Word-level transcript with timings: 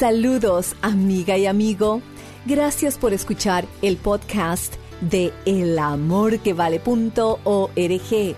Saludos, 0.00 0.74
amiga 0.80 1.36
y 1.36 1.44
amigo. 1.44 2.00
Gracias 2.46 2.96
por 2.96 3.12
escuchar 3.12 3.66
el 3.82 3.98
podcast 3.98 4.76
de 5.02 5.30
elamorquevale.org. 5.44 8.36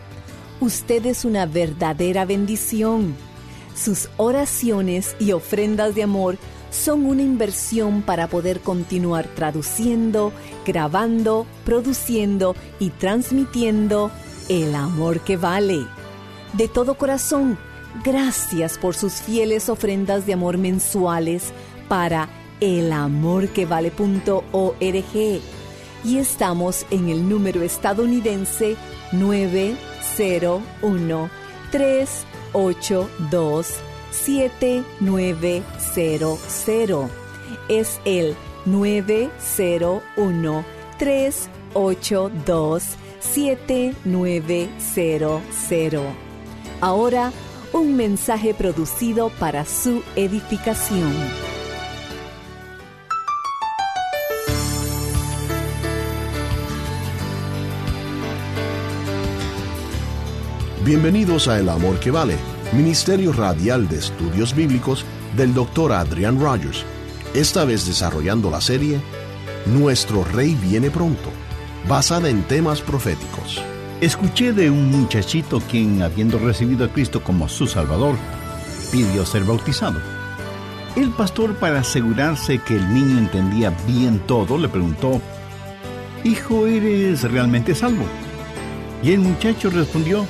Usted 0.58 1.06
es 1.06 1.24
una 1.24 1.46
verdadera 1.46 2.24
bendición. 2.24 3.14
Sus 3.77 4.08
oraciones 4.16 5.14
y 5.20 5.30
ofrendas 5.30 5.94
de 5.94 6.02
amor 6.02 6.36
son 6.72 7.06
una 7.06 7.22
inversión 7.22 8.02
para 8.02 8.26
poder 8.26 8.58
continuar 8.58 9.28
traduciendo, 9.28 10.32
grabando, 10.66 11.47
produciendo 11.64 12.56
y 12.80 12.91
transmitiendo 12.91 14.10
el 14.48 14.74
amor 14.74 15.20
que 15.20 15.36
vale. 15.36 15.86
De 16.54 16.66
todo 16.66 16.98
corazón, 16.98 17.56
gracias 18.04 18.78
por 18.78 18.94
sus 18.94 19.14
fieles 19.14 19.68
ofrendas 19.68 20.24
de 20.26 20.34
amor 20.34 20.58
mensuales 20.58 21.52
para 21.88 22.28
elamorquevale.org. 22.60 25.40
Y 26.04 26.18
estamos 26.18 26.84
en 26.90 27.08
el 27.08 27.28
número 27.28 27.62
estadounidense 27.62 28.76
901 29.12 31.30
382 31.70 33.68
7900. 34.10 36.40
Es 37.68 38.00
el 38.04 38.34
901 38.64 40.64
382 40.98 42.82
7900. 43.20 45.42
Ahora, 46.80 47.30
un 47.73 47.97
mensaje 47.97 48.55
producido 48.55 49.31
para 49.39 49.65
su 49.65 50.03
edificación. 50.15 51.12
Bienvenidos 60.84 61.49
a 61.49 61.59
El 61.59 61.69
Amor 61.69 61.99
que 62.00 62.11
Vale, 62.11 62.37
Ministerio 62.72 63.32
Radial 63.32 63.88
de 63.88 63.99
Estudios 63.99 64.55
Bíblicos 64.55 65.06
del 65.37 65.55
Dr. 65.55 65.93
Adrian 65.93 66.41
Rogers. 66.41 66.84
Esta 67.34 67.65
vez 67.65 67.87
desarrollando 67.87 68.50
la 68.50 68.61
serie 68.61 69.00
Nuestro 69.66 70.25
Rey 70.25 70.56
viene 70.56 70.91
pronto, 70.91 71.31
basada 71.88 72.28
en 72.28 72.43
temas 72.43 72.81
proféticos. 72.81 73.62
Escuché 74.02 74.52
de 74.52 74.68
un 74.68 74.90
muchachito 74.90 75.60
quien, 75.60 76.02
habiendo 76.02 76.36
recibido 76.36 76.84
a 76.84 76.88
Cristo 76.88 77.22
como 77.22 77.48
su 77.48 77.68
Salvador, 77.68 78.16
pidió 78.90 79.24
ser 79.24 79.44
bautizado. 79.44 80.00
El 80.96 81.10
pastor, 81.10 81.54
para 81.54 81.78
asegurarse 81.78 82.58
que 82.58 82.74
el 82.74 82.92
niño 82.92 83.16
entendía 83.16 83.70
bien 83.86 84.18
todo, 84.26 84.58
le 84.58 84.68
preguntó, 84.68 85.22
Hijo, 86.24 86.66
¿eres 86.66 87.22
realmente 87.30 87.76
salvo? 87.76 88.04
Y 89.04 89.12
el 89.12 89.20
muchacho 89.20 89.70
respondió, 89.70 90.26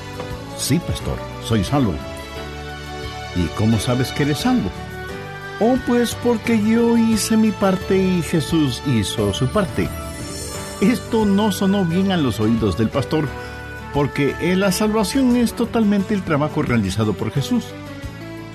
Sí, 0.59 0.79
pastor, 0.79 1.17
soy 1.43 1.65
salvo. 1.65 1.95
¿Y 3.35 3.47
cómo 3.57 3.79
sabes 3.79 4.13
que 4.13 4.25
eres 4.25 4.41
salvo? 4.41 4.69
Oh, 5.61 5.79
pues 5.87 6.15
porque 6.17 6.63
yo 6.63 6.99
hice 6.99 7.39
mi 7.39 7.53
parte 7.53 7.97
y 7.97 8.21
Jesús 8.21 8.83
hizo 8.87 9.33
su 9.33 9.47
parte. 9.47 9.89
Esto 10.83 11.25
no 11.25 11.53
sonó 11.53 11.87
bien 11.87 12.13
a 12.13 12.19
los 12.19 12.39
oídos 12.39 12.77
del 12.77 12.91
pastor, 12.91 13.29
porque 13.93 14.35
la 14.57 14.73
salvación 14.73 15.37
es 15.37 15.55
totalmente 15.55 16.15
el 16.15 16.23
trabajo 16.23 16.63
realizado 16.63 17.15
por 17.15 17.31
Jesús. 17.31 17.65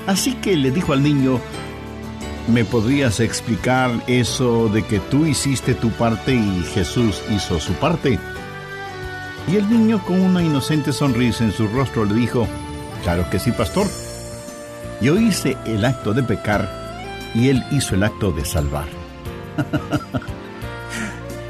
Así 0.07 0.33
que 0.35 0.55
le 0.55 0.71
dijo 0.71 0.93
al 0.93 1.03
niño, 1.03 1.39
¿me 2.47 2.65
podrías 2.65 3.19
explicar 3.19 3.91
eso 4.07 4.69
de 4.69 4.83
que 4.83 4.99
tú 4.99 5.25
hiciste 5.25 5.73
tu 5.73 5.89
parte 5.91 6.33
y 6.33 6.63
Jesús 6.73 7.21
hizo 7.29 7.59
su 7.59 7.73
parte? 7.73 8.19
Y 9.51 9.55
el 9.55 9.69
niño 9.69 10.03
con 10.05 10.19
una 10.19 10.43
inocente 10.43 10.91
sonrisa 10.91 11.43
en 11.43 11.51
su 11.51 11.67
rostro 11.67 12.05
le 12.05 12.13
dijo, 12.13 12.47
Claro 13.03 13.29
que 13.29 13.39
sí, 13.39 13.51
pastor. 13.51 13.87
Yo 15.01 15.17
hice 15.17 15.57
el 15.65 15.85
acto 15.85 16.13
de 16.13 16.23
pecar 16.23 16.69
y 17.33 17.49
él 17.49 17.63
hizo 17.71 17.95
el 17.95 18.03
acto 18.03 18.31
de 18.31 18.43
salvar. 18.43 18.87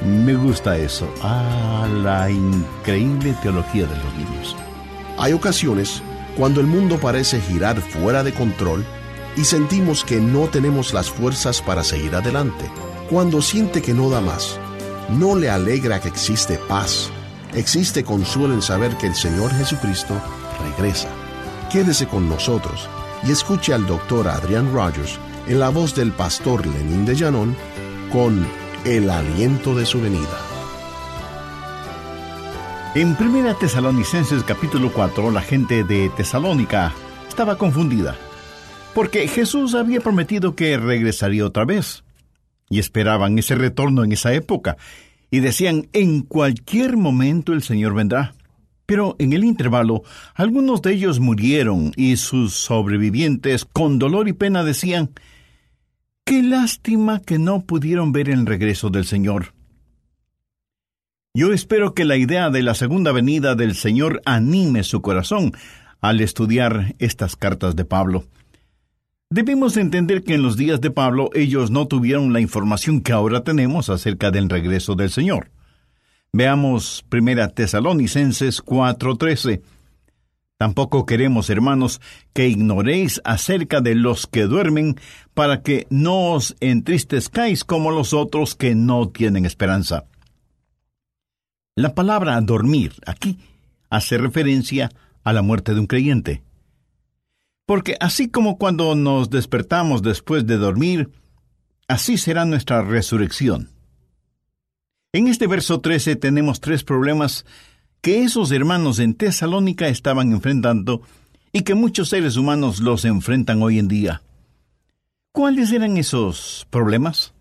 Me 0.08 0.36
gusta 0.36 0.78
eso. 0.78 1.14
Ah, 1.22 1.86
la 2.02 2.30
increíble 2.30 3.36
teología 3.42 3.86
de 3.86 3.98
los 3.98 4.14
niños. 4.16 4.56
Hay 5.18 5.34
ocasiones 5.34 6.02
cuando 6.38 6.62
el 6.62 6.68
mundo 6.68 6.98
parece 6.98 7.42
girar 7.42 7.82
fuera 7.82 8.24
de 8.24 8.34
control 8.34 8.86
y 9.36 9.44
sentimos 9.44 10.06
que 10.06 10.22
no 10.22 10.48
tenemos 10.48 10.94
las 10.94 11.10
fuerzas 11.10 11.62
para 11.62 11.84
seguir 11.84 12.16
adelante. 12.16 12.64
Cuando 13.10 13.42
siente 13.42 13.82
que 13.82 13.94
no 13.94 14.10
da 14.10 14.22
más, 14.22 14.58
no 15.10 15.36
le 15.36 15.50
alegra 15.50 16.00
que 16.00 16.08
existe 16.08 16.58
paz, 16.70 17.10
existe 17.54 18.06
consuelo 18.06 18.54
en 18.54 18.62
saber 18.62 18.96
que 18.96 19.08
el 19.08 19.16
Señor 19.16 19.52
Jesucristo 19.56 20.14
regresa. 20.64 21.10
Quédese 21.70 22.08
con 22.08 22.30
nosotros 22.30 22.88
y 23.28 23.32
escuche 23.32 23.74
al 23.74 23.86
doctor 23.86 24.30
Adrian 24.30 24.74
Rogers 24.74 25.20
en 25.48 25.60
la 25.60 25.68
voz 25.68 25.94
del 25.96 26.14
pastor 26.14 26.66
Lenín 26.66 27.06
de 27.06 27.16
Llanón 27.16 27.58
con 28.12 28.48
El 28.88 29.10
aliento 29.10 29.76
de 29.76 29.86
su 29.86 30.00
venida. 30.00 30.40
En 32.96 33.18
1 33.20 33.56
Tesalonicenses 33.58 34.44
capítulo 34.44 34.94
4, 34.94 35.30
la 35.30 35.42
gente 35.42 35.84
de 35.84 36.10
Tesalónica 36.16 36.94
estaba 37.28 37.58
confundida, 37.58 38.16
porque 38.96 39.28
Jesús 39.28 39.76
había 39.76 40.00
prometido 40.00 40.56
que 40.56 40.78
regresaría 40.78 41.46
otra 41.46 41.66
vez, 41.66 42.06
y 42.70 42.80
esperaban 42.80 43.38
ese 43.38 43.56
retorno 43.56 44.06
en 44.06 44.14
esa 44.14 44.34
época, 44.34 44.78
y 45.30 45.42
decían, 45.42 45.90
en 45.92 46.22
cualquier 46.22 46.96
momento 46.96 47.52
el 47.52 47.64
Señor 47.64 47.94
vendrá. 47.94 48.36
Pero 48.86 49.18
en 49.20 49.34
el 49.34 49.44
intervalo, 49.44 50.04
algunos 50.34 50.82
de 50.82 50.94
ellos 50.94 51.20
murieron 51.20 51.92
y 51.98 52.16
sus 52.16 52.54
sobrevivientes, 52.54 53.66
con 53.66 54.00
dolor 54.00 54.30
y 54.30 54.34
pena, 54.34 54.64
decían, 54.64 55.10
Qué 56.28 56.44
lástima 56.44 57.22
que 57.22 57.40
no 57.40 57.62
pudieron 57.62 58.12
ver 58.12 58.28
el 58.30 58.46
regreso 58.46 58.90
del 58.90 59.06
Señor. 59.06 59.54
Yo 61.34 61.54
espero 61.54 61.94
que 61.94 62.04
la 62.04 62.18
idea 62.18 62.50
de 62.50 62.64
la 62.64 62.74
segunda 62.74 63.14
venida 63.14 63.56
del 63.56 63.76
Señor 63.76 64.22
anime 64.26 64.84
su 64.84 65.02
corazón 65.02 65.54
al 66.02 66.20
estudiar 66.20 66.96
estas 67.00 67.38
cartas 67.38 67.78
de 67.78 67.86
Pablo. 67.86 68.26
Debemos 69.30 69.78
entender 69.78 70.26
que 70.26 70.34
en 70.34 70.42
los 70.42 70.58
días 70.58 70.82
de 70.82 70.92
Pablo 70.92 71.30
ellos 71.34 71.72
no 71.72 71.88
tuvieron 71.88 72.34
la 72.34 72.42
información 72.42 73.00
que 73.00 73.14
ahora 73.14 73.46
tenemos 73.46 73.90
acerca 73.90 74.30
del 74.30 74.50
regreso 74.50 74.96
del 74.96 75.12
Señor. 75.12 75.50
Veamos 76.34 77.06
1 77.10 77.52
Tesalonicenses 77.52 78.62
4:13. 78.62 79.62
Tampoco 80.58 81.06
queremos, 81.06 81.52
hermanos, 81.52 82.02
que 82.34 82.48
ignoréis 82.48 83.22
acerca 83.24 83.80
de 83.80 83.94
los 83.94 84.26
que 84.26 84.44
duermen, 84.44 85.00
para 85.36 85.62
que 85.62 85.86
no 85.92 86.34
os 86.34 86.56
entristezcáis 86.60 87.64
como 87.64 87.92
los 87.92 88.14
otros 88.14 88.56
que 88.56 88.74
no 88.74 89.08
tienen 89.10 89.46
esperanza. 89.46 90.06
La 91.76 91.94
palabra 91.94 92.42
dormir 92.42 92.94
aquí 93.06 93.38
hace 93.92 94.18
referencia 94.18 94.92
a 95.24 95.32
la 95.32 95.44
muerte 95.44 95.76
de 95.76 95.80
un 95.80 95.86
creyente. 95.86 96.42
Porque 97.68 97.96
así 98.00 98.30
como 98.30 98.58
cuando 98.58 98.96
nos 98.96 99.30
despertamos 99.30 100.02
después 100.02 100.48
de 100.48 100.58
dormir, 100.58 101.12
así 101.88 102.18
será 102.18 102.46
nuestra 102.46 102.82
resurrección. 102.82 103.70
En 105.14 105.28
este 105.28 105.46
verso 105.46 105.82
13 105.82 106.16
tenemos 106.16 106.62
tres 106.62 106.84
problemas 106.84 107.46
que 108.08 108.24
esos 108.24 108.54
hermanos 108.54 109.00
en 109.00 109.16
Tesalónica 109.16 109.90
estaban 109.90 110.32
enfrentando 110.32 111.02
y 111.52 111.64
que 111.64 111.76
muchos 111.76 112.08
seres 112.08 112.38
humanos 112.38 112.80
los 112.80 113.04
enfrentan 113.04 113.62
hoy 113.62 113.80
en 113.80 113.90
día. 113.90 114.24
¿Cuáles 115.34 115.74
eran 115.74 115.98
esos 115.98 116.66
problemas? 116.70 117.34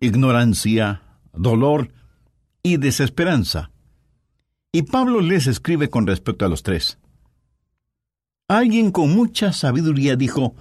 Ignorancia, 0.00 1.02
dolor 1.32 1.92
y 2.64 2.78
desesperanza. 2.78 3.70
Y 4.72 4.82
Pablo 4.82 5.20
les 5.20 5.46
escribe 5.46 5.88
con 5.88 6.04
respecto 6.04 6.44
a 6.44 6.48
los 6.48 6.64
tres. 6.64 6.98
Alguien 8.48 8.90
con 8.90 9.14
mucha 9.14 9.52
sabiduría 9.52 10.16
dijo, 10.16 10.56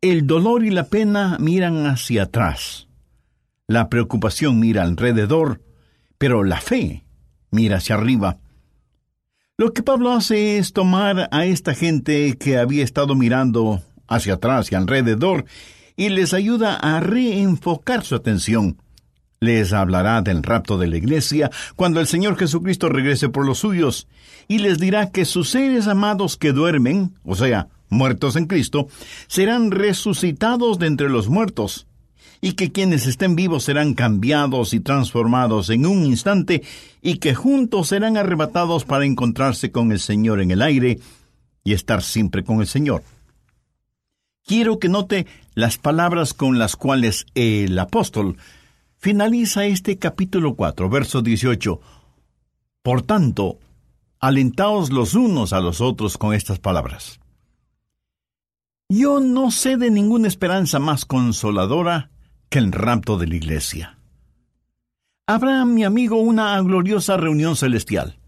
el 0.00 0.26
dolor 0.26 0.64
y 0.64 0.70
la 0.70 0.84
pena 0.84 1.36
miran 1.38 1.84
hacia 1.84 2.22
atrás. 2.22 2.88
La 3.66 3.90
preocupación 3.90 4.58
mira 4.58 4.84
alrededor, 4.84 5.60
pero 6.16 6.44
la 6.44 6.62
fe 6.62 7.04
mira 7.52 7.76
hacia 7.76 7.94
arriba. 7.94 8.38
Lo 9.56 9.72
que 9.72 9.84
Pablo 9.84 10.10
hace 10.10 10.58
es 10.58 10.72
tomar 10.72 11.28
a 11.30 11.44
esta 11.44 11.74
gente 11.74 12.36
que 12.36 12.58
había 12.58 12.82
estado 12.82 13.14
mirando 13.14 13.80
hacia 14.08 14.34
atrás 14.34 14.72
y 14.72 14.74
alrededor 14.74 15.44
y 15.94 16.08
les 16.08 16.34
ayuda 16.34 16.74
a 16.74 16.98
reenfocar 16.98 18.02
su 18.02 18.16
atención. 18.16 18.78
Les 19.38 19.72
hablará 19.72 20.22
del 20.22 20.42
rapto 20.42 20.78
de 20.78 20.86
la 20.86 20.96
iglesia 20.96 21.50
cuando 21.76 22.00
el 22.00 22.06
Señor 22.06 22.36
Jesucristo 22.36 22.88
regrese 22.88 23.28
por 23.28 23.44
los 23.44 23.58
suyos 23.58 24.08
y 24.48 24.58
les 24.58 24.78
dirá 24.78 25.10
que 25.10 25.24
sus 25.24 25.50
seres 25.50 25.86
amados 25.86 26.36
que 26.36 26.52
duermen, 26.52 27.14
o 27.24 27.36
sea, 27.36 27.68
muertos 27.88 28.36
en 28.36 28.46
Cristo, 28.46 28.88
serán 29.26 29.70
resucitados 29.70 30.78
de 30.78 30.86
entre 30.86 31.10
los 31.10 31.28
muertos 31.28 31.86
y 32.44 32.54
que 32.54 32.72
quienes 32.72 33.06
estén 33.06 33.36
vivos 33.36 33.62
serán 33.62 33.94
cambiados 33.94 34.74
y 34.74 34.80
transformados 34.80 35.70
en 35.70 35.86
un 35.86 36.04
instante, 36.04 36.62
y 37.00 37.18
que 37.18 37.36
juntos 37.36 37.88
serán 37.88 38.16
arrebatados 38.16 38.84
para 38.84 39.06
encontrarse 39.06 39.70
con 39.70 39.92
el 39.92 40.00
Señor 40.00 40.40
en 40.40 40.50
el 40.50 40.60
aire 40.60 40.98
y 41.62 41.72
estar 41.72 42.02
siempre 42.02 42.42
con 42.42 42.60
el 42.60 42.66
Señor. 42.66 43.04
Quiero 44.44 44.80
que 44.80 44.88
note 44.88 45.28
las 45.54 45.78
palabras 45.78 46.34
con 46.34 46.58
las 46.58 46.74
cuales 46.74 47.26
el 47.36 47.78
apóstol 47.78 48.36
finaliza 48.98 49.64
este 49.64 49.96
capítulo 49.98 50.56
4, 50.56 50.88
verso 50.88 51.22
18. 51.22 51.80
Por 52.82 53.02
tanto, 53.02 53.60
alentaos 54.18 54.90
los 54.90 55.14
unos 55.14 55.52
a 55.52 55.60
los 55.60 55.80
otros 55.80 56.18
con 56.18 56.34
estas 56.34 56.58
palabras. 56.58 57.20
Yo 58.88 59.20
no 59.20 59.52
sé 59.52 59.76
de 59.76 59.92
ninguna 59.92 60.26
esperanza 60.26 60.80
más 60.80 61.04
consoladora 61.04 62.10
que 62.52 62.58
el 62.58 62.70
rapto 62.70 63.16
de 63.16 63.26
la 63.26 63.34
iglesia. 63.34 63.98
Habrá, 65.26 65.64
mi 65.64 65.84
amigo, 65.84 66.16
una 66.18 66.60
gloriosa 66.60 67.16
reunión 67.16 67.56
celestial. 67.56 68.18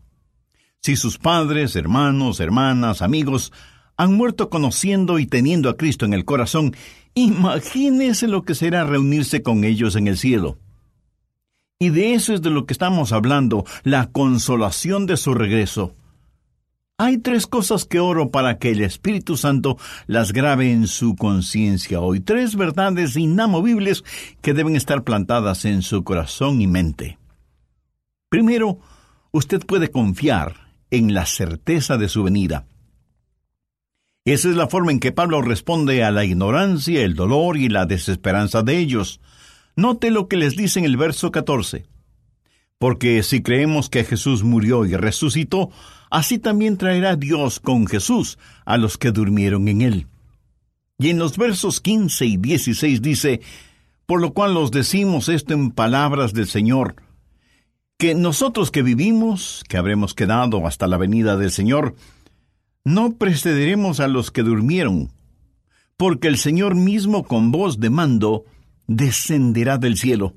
Si 0.80 0.96
sus 0.96 1.18
padres, 1.18 1.76
hermanos, 1.76 2.40
hermanas, 2.40 3.02
amigos 3.02 3.52
han 3.98 4.14
muerto 4.14 4.48
conociendo 4.48 5.18
y 5.18 5.26
teniendo 5.26 5.68
a 5.68 5.76
Cristo 5.76 6.06
en 6.06 6.14
el 6.14 6.24
corazón, 6.24 6.74
imagínese 7.12 8.26
lo 8.26 8.44
que 8.44 8.54
será 8.54 8.84
reunirse 8.84 9.42
con 9.42 9.62
ellos 9.62 9.94
en 9.94 10.08
el 10.08 10.16
cielo. 10.16 10.58
Y 11.78 11.90
de 11.90 12.14
eso 12.14 12.32
es 12.32 12.40
de 12.40 12.48
lo 12.48 12.64
que 12.64 12.72
estamos 12.72 13.12
hablando, 13.12 13.66
la 13.82 14.06
consolación 14.10 15.04
de 15.04 15.18
su 15.18 15.34
regreso. 15.34 15.94
Hay 16.96 17.18
tres 17.18 17.48
cosas 17.48 17.86
que 17.86 17.98
oro 17.98 18.30
para 18.30 18.58
que 18.58 18.70
el 18.70 18.80
Espíritu 18.80 19.36
Santo 19.36 19.76
las 20.06 20.32
grabe 20.32 20.70
en 20.70 20.86
su 20.86 21.16
conciencia 21.16 22.00
hoy, 22.00 22.20
tres 22.20 22.54
verdades 22.54 23.16
inamovibles 23.16 24.04
que 24.40 24.54
deben 24.54 24.76
estar 24.76 25.02
plantadas 25.02 25.64
en 25.64 25.82
su 25.82 26.04
corazón 26.04 26.60
y 26.60 26.68
mente. 26.68 27.18
Primero, 28.28 28.78
usted 29.32 29.66
puede 29.66 29.90
confiar 29.90 30.68
en 30.92 31.14
la 31.14 31.26
certeza 31.26 31.98
de 31.98 32.08
su 32.08 32.22
venida. 32.22 32.64
Esa 34.24 34.48
es 34.48 34.54
la 34.54 34.68
forma 34.68 34.92
en 34.92 35.00
que 35.00 35.10
Pablo 35.10 35.42
responde 35.42 36.04
a 36.04 36.12
la 36.12 36.24
ignorancia, 36.24 37.02
el 37.02 37.16
dolor 37.16 37.56
y 37.56 37.70
la 37.70 37.86
desesperanza 37.86 38.62
de 38.62 38.78
ellos. 38.78 39.20
Note 39.74 40.12
lo 40.12 40.28
que 40.28 40.36
les 40.36 40.54
dice 40.54 40.78
en 40.78 40.84
el 40.84 40.96
verso 40.96 41.32
14. 41.32 41.86
Porque 42.84 43.22
si 43.22 43.40
creemos 43.40 43.88
que 43.88 44.04
Jesús 44.04 44.44
murió 44.44 44.84
y 44.84 44.94
resucitó, 44.94 45.70
así 46.10 46.38
también 46.38 46.76
traerá 46.76 47.16
Dios 47.16 47.58
con 47.58 47.86
Jesús 47.86 48.36
a 48.66 48.76
los 48.76 48.98
que 48.98 49.10
durmieron 49.10 49.68
en 49.68 49.80
él. 49.80 50.06
Y 50.98 51.08
en 51.08 51.18
los 51.18 51.38
versos 51.38 51.80
15 51.80 52.26
y 52.26 52.36
16 52.36 53.00
dice, 53.00 53.40
por 54.04 54.20
lo 54.20 54.34
cual 54.34 54.54
os 54.58 54.70
decimos 54.70 55.30
esto 55.30 55.54
en 55.54 55.70
palabras 55.70 56.34
del 56.34 56.46
Señor, 56.46 56.96
que 57.96 58.14
nosotros 58.14 58.70
que 58.70 58.82
vivimos, 58.82 59.64
que 59.66 59.78
habremos 59.78 60.12
quedado 60.12 60.66
hasta 60.66 60.86
la 60.86 60.98
venida 60.98 61.38
del 61.38 61.52
Señor, 61.52 61.94
no 62.84 63.14
precederemos 63.16 63.98
a 63.98 64.08
los 64.08 64.30
que 64.30 64.42
durmieron, 64.42 65.10
porque 65.96 66.28
el 66.28 66.36
Señor 66.36 66.74
mismo 66.74 67.24
con 67.24 67.50
voz 67.50 67.80
de 67.80 67.88
mando 67.88 68.44
descenderá 68.86 69.78
del 69.78 69.96
cielo. 69.96 70.34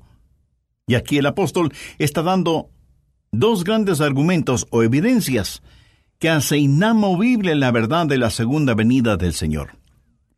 Y 0.88 0.96
aquí 0.96 1.18
el 1.18 1.26
apóstol 1.26 1.72
está 1.98 2.22
dando 2.22 2.70
dos 3.30 3.62
grandes 3.62 4.00
argumentos 4.00 4.66
o 4.70 4.82
evidencias 4.82 5.62
que 6.18 6.30
hace 6.30 6.58
inamovible 6.58 7.54
la 7.54 7.70
verdad 7.70 8.06
de 8.06 8.18
la 8.18 8.30
segunda 8.30 8.74
venida 8.74 9.16
del 9.16 9.34
Señor. 9.34 9.78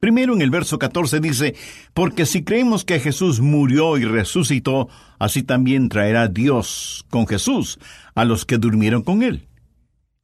Primero 0.01 0.35
en 0.35 0.41
el 0.41 0.51
verso 0.51 0.79
14 0.79 1.21
dice, 1.21 1.55
porque 1.93 2.25
si 2.25 2.43
creemos 2.43 2.85
que 2.85 3.01
Jesús 3.01 3.41
murió 3.41 3.99
y 3.99 4.05
resucitó, 4.05 4.89
así 5.19 5.43
también 5.43 5.89
traerá 5.89 6.27
Dios 6.27 7.07
con 7.11 7.27
Jesús 7.27 7.79
a 8.15 8.25
los 8.25 8.47
que 8.47 8.59
durmieron 8.59 9.03
con 9.03 9.23
él. 9.23 9.47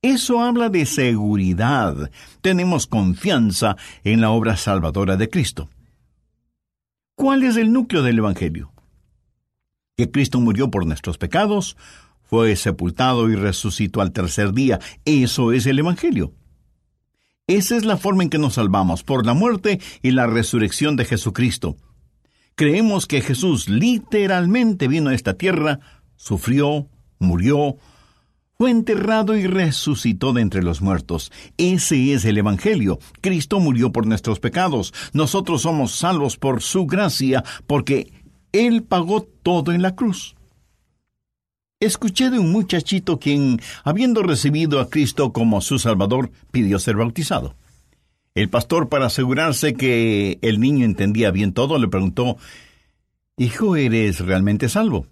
Eso 0.00 0.40
habla 0.40 0.70
de 0.70 0.86
seguridad. 0.86 2.10
Tenemos 2.40 2.86
confianza 2.86 3.76
en 4.02 4.20
la 4.20 4.30
obra 4.30 4.56
salvadora 4.56 5.16
de 5.16 5.28
Cristo. 5.28 5.68
¿Cuál 7.14 7.42
es 7.42 7.56
el 7.56 7.72
núcleo 7.72 8.02
del 8.02 8.18
Evangelio? 8.18 8.72
Que 9.96 10.10
Cristo 10.10 10.40
murió 10.40 10.70
por 10.70 10.86
nuestros 10.86 11.18
pecados, 11.18 11.76
fue 12.22 12.54
sepultado 12.56 13.30
y 13.30 13.36
resucitó 13.36 14.00
al 14.00 14.12
tercer 14.12 14.52
día. 14.52 14.78
Eso 15.04 15.52
es 15.52 15.66
el 15.66 15.78
Evangelio. 15.78 16.34
Esa 17.46 17.76
es 17.76 17.84
la 17.84 17.96
forma 17.96 18.24
en 18.24 18.30
que 18.30 18.38
nos 18.38 18.54
salvamos, 18.54 19.04
por 19.04 19.24
la 19.24 19.32
muerte 19.32 19.80
y 20.02 20.10
la 20.10 20.26
resurrección 20.26 20.96
de 20.96 21.04
Jesucristo. 21.04 21.76
Creemos 22.56 23.06
que 23.06 23.20
Jesús 23.20 23.68
literalmente 23.68 24.88
vino 24.88 25.10
a 25.10 25.14
esta 25.14 25.34
tierra, 25.34 25.78
sufrió, 26.16 26.88
murió, 27.18 27.76
fue 28.58 28.70
enterrado 28.70 29.36
y 29.36 29.46
resucitó 29.46 30.32
de 30.32 30.40
entre 30.40 30.62
los 30.62 30.80
muertos. 30.80 31.30
Ese 31.58 32.14
es 32.14 32.24
el 32.24 32.38
Evangelio. 32.38 32.98
Cristo 33.20 33.60
murió 33.60 33.92
por 33.92 34.06
nuestros 34.06 34.40
pecados. 34.40 34.94
Nosotros 35.12 35.62
somos 35.62 35.92
salvos 35.92 36.38
por 36.38 36.62
su 36.62 36.86
gracia, 36.86 37.44
porque 37.66 38.12
Él 38.52 38.82
pagó 38.82 39.22
todo 39.22 39.72
en 39.72 39.82
la 39.82 39.94
cruz. 39.94 40.36
Escuché 41.78 42.30
de 42.30 42.38
un 42.38 42.52
muchachito 42.52 43.18
quien, 43.18 43.60
habiendo 43.84 44.22
recibido 44.22 44.80
a 44.80 44.88
Cristo 44.88 45.32
como 45.32 45.60
su 45.60 45.78
Salvador, 45.78 46.30
pidió 46.50 46.78
ser 46.78 46.96
bautizado. 46.96 47.54
El 48.34 48.48
pastor, 48.48 48.88
para 48.88 49.06
asegurarse 49.06 49.74
que 49.74 50.38
el 50.42 50.60
niño 50.60 50.84
entendía 50.84 51.30
bien 51.30 51.52
todo, 51.52 51.78
le 51.78 51.88
preguntó, 51.88 52.38
Hijo, 53.36 53.76
¿eres 53.76 54.20
realmente 54.20 54.68
salvo? 54.68 55.06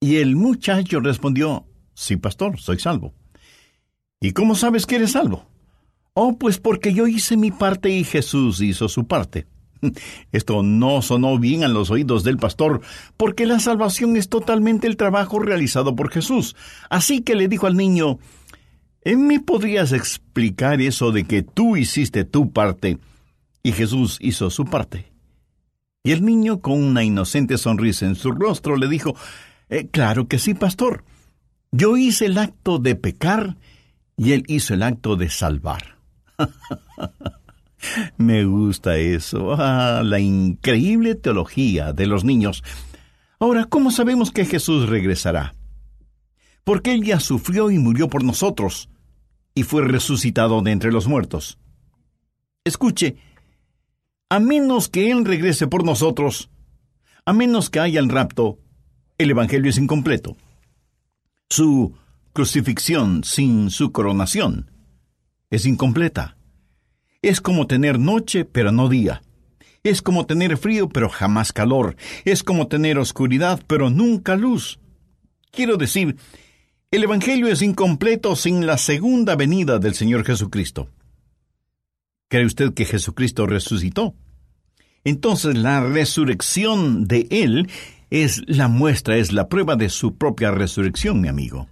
Y 0.00 0.16
el 0.16 0.36
muchacho 0.36 1.00
respondió, 1.00 1.66
Sí, 1.94 2.16
pastor, 2.16 2.58
soy 2.58 2.78
salvo. 2.78 3.14
¿Y 4.20 4.32
cómo 4.32 4.54
sabes 4.54 4.86
que 4.86 4.96
eres 4.96 5.12
salvo? 5.12 5.46
Oh, 6.14 6.36
pues 6.38 6.58
porque 6.58 6.92
yo 6.92 7.06
hice 7.06 7.36
mi 7.36 7.50
parte 7.50 7.90
y 7.90 8.04
Jesús 8.04 8.60
hizo 8.60 8.88
su 8.88 9.06
parte. 9.06 9.46
Esto 10.32 10.62
no 10.62 11.02
sonó 11.02 11.38
bien 11.38 11.64
a 11.64 11.68
los 11.68 11.90
oídos 11.90 12.24
del 12.24 12.36
pastor, 12.36 12.80
porque 13.16 13.46
la 13.46 13.60
salvación 13.60 14.16
es 14.16 14.28
totalmente 14.28 14.86
el 14.86 14.96
trabajo 14.96 15.38
realizado 15.38 15.94
por 15.94 16.10
Jesús. 16.10 16.56
Así 16.90 17.22
que 17.22 17.34
le 17.34 17.48
dijo 17.48 17.66
al 17.66 17.76
niño, 17.76 18.18
¿me 19.04 19.40
podrías 19.40 19.92
explicar 19.92 20.80
eso 20.80 21.12
de 21.12 21.24
que 21.24 21.42
tú 21.42 21.76
hiciste 21.76 22.24
tu 22.24 22.52
parte 22.52 22.98
y 23.62 23.72
Jesús 23.72 24.18
hizo 24.20 24.50
su 24.50 24.64
parte? 24.64 25.10
Y 26.04 26.10
el 26.10 26.24
niño, 26.24 26.60
con 26.60 26.82
una 26.82 27.04
inocente 27.04 27.58
sonrisa 27.58 28.06
en 28.06 28.16
su 28.16 28.32
rostro, 28.32 28.76
le 28.76 28.88
dijo, 28.88 29.14
eh, 29.68 29.86
Claro 29.88 30.26
que 30.26 30.38
sí, 30.38 30.54
pastor. 30.54 31.04
Yo 31.70 31.96
hice 31.96 32.26
el 32.26 32.38
acto 32.38 32.78
de 32.78 32.96
pecar 32.96 33.56
y 34.16 34.32
él 34.32 34.44
hizo 34.48 34.74
el 34.74 34.82
acto 34.82 35.16
de 35.16 35.30
salvar. 35.30 35.96
Me 38.16 38.44
gusta 38.44 38.96
eso. 38.96 39.54
Ah, 39.58 40.02
la 40.04 40.20
increíble 40.20 41.14
teología 41.14 41.92
de 41.92 42.06
los 42.06 42.24
niños. 42.24 42.62
Ahora, 43.38 43.64
¿cómo 43.64 43.90
sabemos 43.90 44.30
que 44.30 44.44
Jesús 44.44 44.88
regresará? 44.88 45.54
Porque 46.64 46.92
Él 46.92 47.04
ya 47.04 47.18
sufrió 47.18 47.70
y 47.70 47.78
murió 47.78 48.08
por 48.08 48.22
nosotros, 48.22 48.88
y 49.54 49.64
fue 49.64 49.82
resucitado 49.82 50.62
de 50.62 50.70
entre 50.70 50.92
los 50.92 51.08
muertos. 51.08 51.58
Escuche, 52.64 53.16
a 54.30 54.38
menos 54.38 54.88
que 54.88 55.10
Él 55.10 55.24
regrese 55.24 55.66
por 55.66 55.84
nosotros, 55.84 56.50
a 57.24 57.32
menos 57.32 57.68
que 57.68 57.80
haya 57.80 58.00
el 58.00 58.08
rapto, 58.08 58.58
el 59.18 59.30
Evangelio 59.30 59.70
es 59.70 59.78
incompleto. 59.78 60.36
Su 61.50 61.94
crucifixión 62.32 63.24
sin 63.24 63.70
su 63.70 63.92
coronación 63.92 64.70
es 65.50 65.66
incompleta. 65.66 66.36
Es 67.22 67.40
como 67.40 67.68
tener 67.68 68.00
noche 68.00 68.44
pero 68.44 68.72
no 68.72 68.88
día. 68.88 69.22
Es 69.84 70.02
como 70.02 70.26
tener 70.26 70.56
frío 70.56 70.88
pero 70.88 71.08
jamás 71.08 71.52
calor. 71.52 71.96
Es 72.24 72.42
como 72.42 72.66
tener 72.66 72.98
oscuridad 72.98 73.62
pero 73.66 73.90
nunca 73.90 74.36
luz. 74.36 74.80
Quiero 75.52 75.76
decir, 75.76 76.16
el 76.90 77.04
Evangelio 77.04 77.48
es 77.48 77.62
incompleto 77.62 78.34
sin 78.36 78.66
la 78.66 78.76
segunda 78.76 79.36
venida 79.36 79.78
del 79.78 79.94
Señor 79.94 80.24
Jesucristo. 80.24 80.88
¿Cree 82.28 82.44
usted 82.44 82.74
que 82.74 82.84
Jesucristo 82.84 83.46
resucitó? 83.46 84.14
Entonces 85.04 85.56
la 85.56 85.80
resurrección 85.80 87.06
de 87.06 87.28
Él 87.30 87.68
es 88.10 88.42
la 88.46 88.68
muestra, 88.68 89.16
es 89.16 89.32
la 89.32 89.48
prueba 89.48 89.76
de 89.76 89.88
su 89.88 90.16
propia 90.16 90.50
resurrección, 90.50 91.20
mi 91.20 91.28
amigo. 91.28 91.68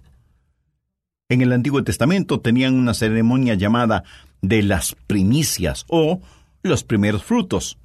En 1.31 1.41
el 1.41 1.53
Antiguo 1.53 1.81
Testamento 1.81 2.41
tenían 2.41 2.73
una 2.73 2.93
ceremonia 2.93 3.53
llamada 3.53 4.03
de 4.41 4.63
las 4.63 4.97
primicias 5.07 5.85
o 5.87 6.19
los 6.61 6.83
primeros 6.83 7.23
frutos. 7.23 7.77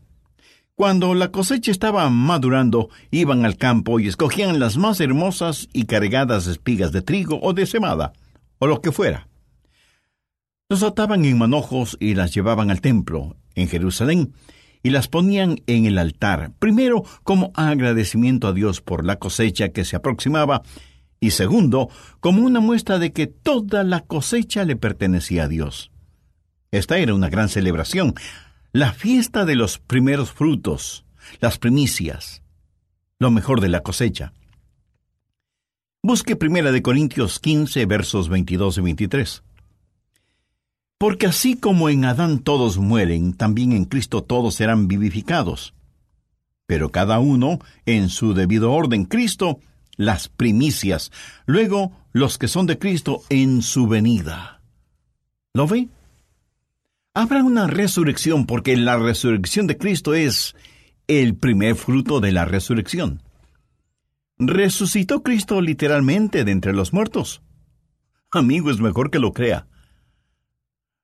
Cuando 0.75 1.15
la 1.15 1.31
cosecha 1.31 1.71
estaba 1.71 2.11
madurando, 2.11 2.89
iban 3.13 3.45
al 3.45 3.57
campo 3.57 4.01
y 4.01 4.09
escogían 4.09 4.59
las 4.59 4.79
más 4.79 5.01
hermosas 5.01 5.69
y 5.73 5.85
cargadas 5.85 6.49
espigas 6.49 6.91
de 6.91 7.03
trigo 7.03 7.39
o 7.41 7.53
de 7.53 7.67
cebada, 7.67 8.15
o 8.59 8.67
lo 8.67 8.81
que 8.81 8.91
fuera. 8.91 9.29
Los 10.69 10.83
ataban 10.83 11.25
en 11.25 11.39
manojos 11.39 11.97
y 12.01 12.15
las 12.15 12.35
llevaban 12.35 12.73
al 12.73 12.81
templo, 12.81 13.37
en 13.55 13.69
Jerusalén, 13.69 14.33
y 14.83 14.91
las 14.91 15.07
ponían 15.07 15.61
en 15.69 15.87
el 15.87 15.99
altar, 15.99 16.51
primero 16.59 17.05
como 17.23 17.53
agradecimiento 17.55 18.49
a 18.49 18.53
Dios 18.53 18.81
por 18.81 19.05
la 19.05 19.21
cosecha 19.21 19.69
que 19.69 19.85
se 19.85 19.95
aproximaba, 19.95 20.63
y 21.27 21.31
segundo, 21.31 21.91
como 22.21 22.43
una 22.43 22.61
muestra 22.61 22.99
de 22.99 23.13
que 23.13 23.27
toda 23.27 23.83
la 23.83 24.01
cosecha 24.01 24.65
le 24.65 24.77
pertenecía 24.77 25.45
a 25.45 25.49
Dios. 25.49 25.91
Esta 26.71 26.99
era 26.99 27.15
una 27.15 27.29
gran 27.29 27.49
celebración, 27.49 28.15
la 28.73 28.93
fiesta 28.93 29.45
de 29.45 29.57
los 29.57 29.79
primeros 29.79 30.33
frutos, 30.33 31.05
las 31.41 31.59
primicias, 31.59 32.43
lo 33.19 33.31
mejor 33.31 33.61
de 33.61 33.69
la 33.69 33.81
cosecha. 33.81 34.33
Busque 36.03 36.37
Primera 36.37 36.71
de 36.71 36.83
Corintios 36.83 37.41
15, 37.41 37.85
versos 37.87 38.29
22 38.29 38.79
y 38.79 38.81
23. 38.83 39.43
Porque 40.99 41.27
así 41.27 41.57
como 41.57 41.89
en 41.89 42.05
Adán 42.05 42.39
todos 42.39 42.79
mueren, 42.79 43.33
también 43.35 43.73
en 43.73 43.85
Cristo 43.85 44.23
todos 44.23 44.55
serán 44.55 44.87
vivificados. 44.87 45.75
Pero 46.67 46.91
cada 46.91 47.19
uno 47.19 47.59
en 47.85 48.09
su 48.09 48.33
debido 48.35 48.73
orden. 48.73 49.05
Cristo 49.05 49.59
las 49.97 50.29
primicias, 50.29 51.11
luego 51.47 51.93
los 52.13 52.39
que 52.39 52.49
son 52.49 52.67
de 52.67 52.79
Cristo 52.79 53.23
en 53.29 53.63
su 53.63 53.87
venida. 53.87 54.63
¿Lo 55.55 55.67
ve? 55.67 55.89
Habrá 57.15 57.43
una 57.43 57.67
resurrección 57.67 58.47
porque 58.47 58.77
la 58.77 58.99
resurrección 58.99 59.67
de 59.67 59.79
Cristo 59.79 60.15
es 60.15 60.55
el 61.09 61.35
primer 61.35 61.77
fruto 61.77 62.21
de 62.21 62.33
la 62.33 62.45
resurrección. 62.45 63.23
¿Resucitó 64.39 65.23
Cristo 65.23 65.63
literalmente 65.63 66.45
de 66.45 66.53
entre 66.53 66.75
los 66.75 66.93
muertos? 66.93 67.41
Amigo, 68.31 68.71
es 68.71 68.81
mejor 68.81 69.11
que 69.11 69.19
lo 69.19 69.33
crea. 69.33 69.67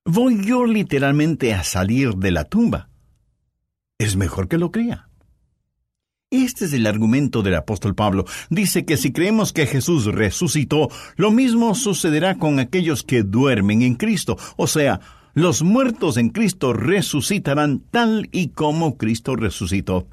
¿Voy 0.04 0.44
yo 0.44 0.66
literalmente 0.66 1.54
a 1.54 1.64
salir 1.64 2.14
de 2.16 2.30
la 2.30 2.44
tumba? 2.44 2.90
Es 3.98 4.16
mejor 4.16 4.48
que 4.48 4.58
lo 4.58 4.70
crea. 4.70 5.08
Este 6.32 6.64
es 6.64 6.72
el 6.72 6.86
argumento 6.86 7.42
del 7.42 7.56
apóstol 7.56 7.94
Pablo. 7.94 8.24
Dice 8.48 8.86
que 8.86 8.96
si 8.96 9.12
creemos 9.12 9.52
que 9.52 9.66
Jesús 9.66 10.06
resucitó, 10.06 10.88
lo 11.16 11.30
mismo 11.30 11.74
sucederá 11.74 12.38
con 12.38 12.58
aquellos 12.58 13.02
que 13.02 13.22
duermen 13.22 13.82
en 13.82 13.96
Cristo. 13.96 14.38
O 14.56 14.66
sea, 14.66 15.00
los 15.34 15.62
muertos 15.62 16.16
en 16.16 16.30
Cristo 16.30 16.72
resucitarán 16.72 17.80
tal 17.90 18.30
y 18.32 18.48
como 18.48 18.96
Cristo 18.96 19.36
resucitó. 19.36 20.06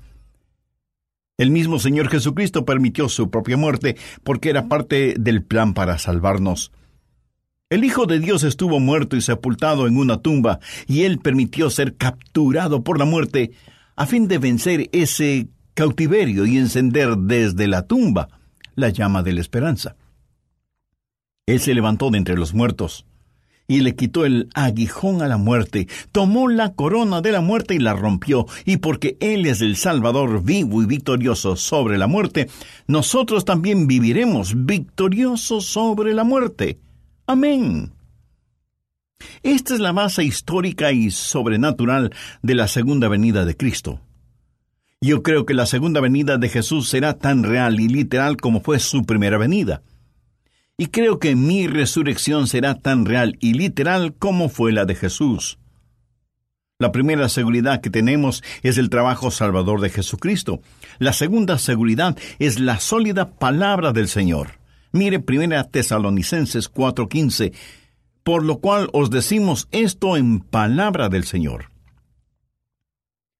El 1.38 1.51
mismo 1.51 1.79
Señor 1.79 2.09
Jesucristo 2.09 2.65
permitió 2.65 3.07
su 3.07 3.29
propia 3.29 3.55
muerte 3.55 3.95
porque 4.25 4.49
era 4.49 4.67
parte 4.67 5.15
del 5.17 5.41
plan 5.41 5.73
para 5.73 5.97
salvarnos. 5.99 6.73
El 7.69 7.85
Hijo 7.85 8.07
de 8.07 8.19
Dios 8.19 8.43
estuvo 8.43 8.81
muerto 8.81 9.15
y 9.15 9.21
sepultado 9.21 9.88
en 9.88 9.95
una 9.95 10.21
tumba, 10.21 10.59
y 10.85 11.03
Él 11.03 11.19
permitió 11.19 11.69
ser 11.69 11.95
capturado 11.95 12.83
por 12.83 12.99
la 12.99 13.05
muerte 13.05 13.51
a 13.95 14.05
fin 14.05 14.27
de 14.27 14.38
vencer 14.38 14.89
ese 14.91 15.47
cautiverio 15.79 16.45
y 16.45 16.57
encender 16.57 17.15
desde 17.15 17.65
la 17.65 17.83
tumba 17.83 18.27
la 18.75 18.89
llama 18.89 19.24
de 19.24 19.31
la 19.31 19.39
esperanza. 19.39 19.95
Él 21.45 21.62
se 21.62 21.74
levantó 21.74 22.09
de 22.09 22.17
entre 22.17 22.36
los 22.36 22.53
muertos 22.53 23.05
y 23.65 23.79
le 23.79 23.95
quitó 23.95 24.25
el 24.25 24.50
aguijón 24.55 25.21
a 25.21 25.29
la 25.29 25.38
muerte, 25.38 25.88
tomó 26.12 26.50
la 26.50 26.74
corona 26.74 27.21
de 27.21 27.31
la 27.31 27.39
muerte 27.39 27.75
y 27.75 27.79
la 27.79 27.93
rompió, 27.93 28.45
y 28.65 28.75
porque 28.75 29.15
Él 29.21 29.45
es 29.45 29.62
el 29.62 29.77
Salvador 29.77 30.43
vivo 30.43 30.83
y 30.83 30.86
victorioso 30.86 31.55
sobre 31.55 31.98
la 31.98 32.07
muerte, 32.07 32.50
nosotros 32.88 33.45
también 33.45 33.88
viviremos 33.88 34.65
victoriosos 34.65 35.65
sobre 35.65 36.13
la 36.13 36.25
muerte. 36.25 36.77
Amén. 37.25 37.93
Esta 39.43 39.75
es 39.75 39.79
la 39.79 39.93
base 39.93 40.25
histórica 40.25 40.91
y 40.91 41.09
sobrenatural 41.09 42.13
de 42.41 42.55
la 42.55 42.67
segunda 42.67 43.07
venida 43.07 43.45
de 43.45 43.55
Cristo. 43.55 44.01
Yo 45.01 45.23
creo 45.23 45.45
que 45.45 45.53
la 45.53 45.65
segunda 45.65 46.01
venida 46.01 46.37
de 46.37 46.49
Jesús 46.49 46.89
será 46.89 47.17
tan 47.17 47.43
real 47.43 47.79
y 47.79 47.87
literal 47.87 48.35
como 48.35 48.59
fue 48.59 48.79
su 48.79 49.05
primera 49.05 49.37
venida. 49.37 49.81
Y 50.77 50.87
creo 50.87 51.19
que 51.19 51.37
mi 51.37 51.67
resurrección 51.67 52.47
será 52.47 52.75
tan 52.75 53.05
real 53.05 53.37
y 53.39 53.53
literal 53.53 54.13
como 54.13 54.49
fue 54.49 54.73
la 54.73 54.83
de 54.83 54.95
Jesús. 54.95 55.57
La 56.79 56.91
primera 56.91 57.29
seguridad 57.29 57.79
que 57.79 57.89
tenemos 57.89 58.43
es 58.61 58.77
el 58.77 58.89
trabajo 58.89 59.31
salvador 59.31 59.79
de 59.79 59.89
Jesucristo. 59.89 60.61
La 60.97 61.13
segunda 61.13 61.57
seguridad 61.57 62.17
es 62.37 62.59
la 62.59 62.81
sólida 62.81 63.31
palabra 63.31 63.93
del 63.93 64.09
Señor. 64.09 64.59
Mire 64.91 65.23
1 65.25 65.63
Tesalonicenses 65.67 66.69
4:15, 66.69 67.53
por 68.23 68.43
lo 68.43 68.59
cual 68.59 68.89
os 68.91 69.09
decimos 69.09 69.69
esto 69.71 70.17
en 70.17 70.41
palabra 70.41 71.07
del 71.07 71.23
Señor. 71.23 71.68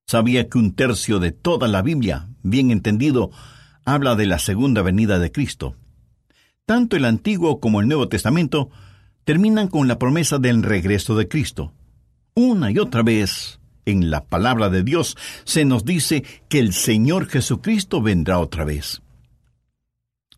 Sabía 0.10 0.50
que 0.50 0.58
un 0.58 0.74
tercio 0.74 1.20
de 1.20 1.32
toda 1.32 1.68
la 1.68 1.84
Biblia, 1.84 2.30
bien 2.42 2.72
entendido, 2.72 3.30
habla 3.86 4.16
de 4.16 4.26
la 4.26 4.40
segunda 4.40 4.82
venida 4.82 5.20
de 5.20 5.32
Cristo. 5.32 5.76
Tanto 6.66 6.96
el 6.96 7.06
Antiguo 7.06 7.60
como 7.60 7.80
el 7.80 7.88
Nuevo 7.88 8.08
Testamento 8.08 8.72
terminan 9.24 9.68
con 9.68 9.88
la 9.88 10.00
promesa 10.00 10.40
del 10.40 10.64
regreso 10.64 11.16
de 11.16 11.28
Cristo. 11.28 11.74
Una 12.34 12.72
y 12.72 12.80
otra 12.80 13.04
vez, 13.04 13.60
en 13.86 14.10
la 14.10 14.26
palabra 14.26 14.70
de 14.70 14.82
Dios, 14.82 15.16
se 15.44 15.64
nos 15.64 15.86
dice 15.86 16.24
que 16.48 16.58
el 16.58 16.74
Señor 16.74 17.28
Jesucristo 17.28 18.02
vendrá 18.02 18.40
otra 18.40 18.66
vez. 18.66 19.04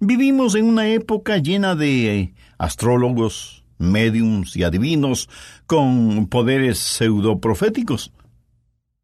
Vivimos 0.02 0.56
en 0.56 0.66
una 0.66 0.90
época 0.90 1.38
llena 1.38 1.76
de 1.76 2.34
astrólogos, 2.58 3.64
médiums 3.78 4.54
y 4.58 4.64
adivinos 4.64 5.30
con 5.66 6.28
poderes 6.28 6.78
pseudoproféticos 6.78 8.12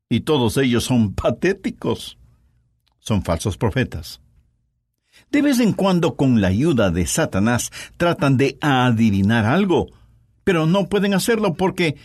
y 0.09 0.21
todos 0.21 0.57
ellos 0.57 0.85
son 0.85 1.13
patéticos. 1.13 2.17
Son 2.99 3.23
falsos 3.23 3.57
profetas. 3.57 4.21
De 5.31 5.41
vez 5.41 5.59
en 5.59 5.73
cuando, 5.73 6.15
con 6.15 6.41
la 6.41 6.49
ayuda 6.49 6.91
de 6.91 7.05
Satanás, 7.05 7.71
tratan 7.97 8.37
de 8.37 8.57
adivinar 8.61 9.45
algo, 9.45 9.87
pero 10.43 10.65
no 10.65 10.87
pueden 10.87 11.13
hacerlo 11.13 11.53
porque 11.55 11.95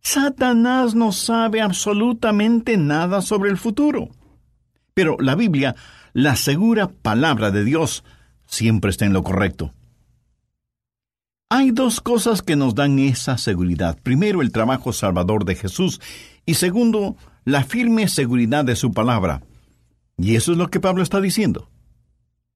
Satanás 0.00 0.94
no 0.94 1.12
sabe 1.12 1.60
absolutamente 1.60 2.76
nada 2.76 3.22
sobre 3.22 3.50
el 3.50 3.58
futuro. 3.58 4.08
Pero 4.94 5.16
la 5.20 5.34
Biblia, 5.34 5.76
la 6.12 6.36
segura 6.36 6.88
palabra 6.88 7.50
de 7.50 7.64
Dios, 7.64 8.04
siempre 8.46 8.90
está 8.90 9.04
en 9.06 9.12
lo 9.12 9.22
correcto. 9.22 9.72
Hay 11.48 11.72
dos 11.72 12.00
cosas 12.00 12.42
que 12.42 12.56
nos 12.56 12.74
dan 12.74 12.98
esa 12.98 13.36
seguridad. 13.36 13.98
Primero, 14.02 14.40
el 14.40 14.52
trabajo 14.52 14.92
salvador 14.92 15.44
de 15.44 15.56
Jesús 15.56 16.00
y 16.46 16.54
segundo, 16.54 17.16
la 17.44 17.64
firme 17.64 18.08
seguridad 18.08 18.64
de 18.64 18.76
su 18.76 18.92
palabra. 18.92 19.42
Y 20.18 20.36
eso 20.36 20.52
es 20.52 20.58
lo 20.58 20.68
que 20.68 20.80
Pablo 20.80 21.02
está 21.02 21.20
diciendo. 21.20 21.70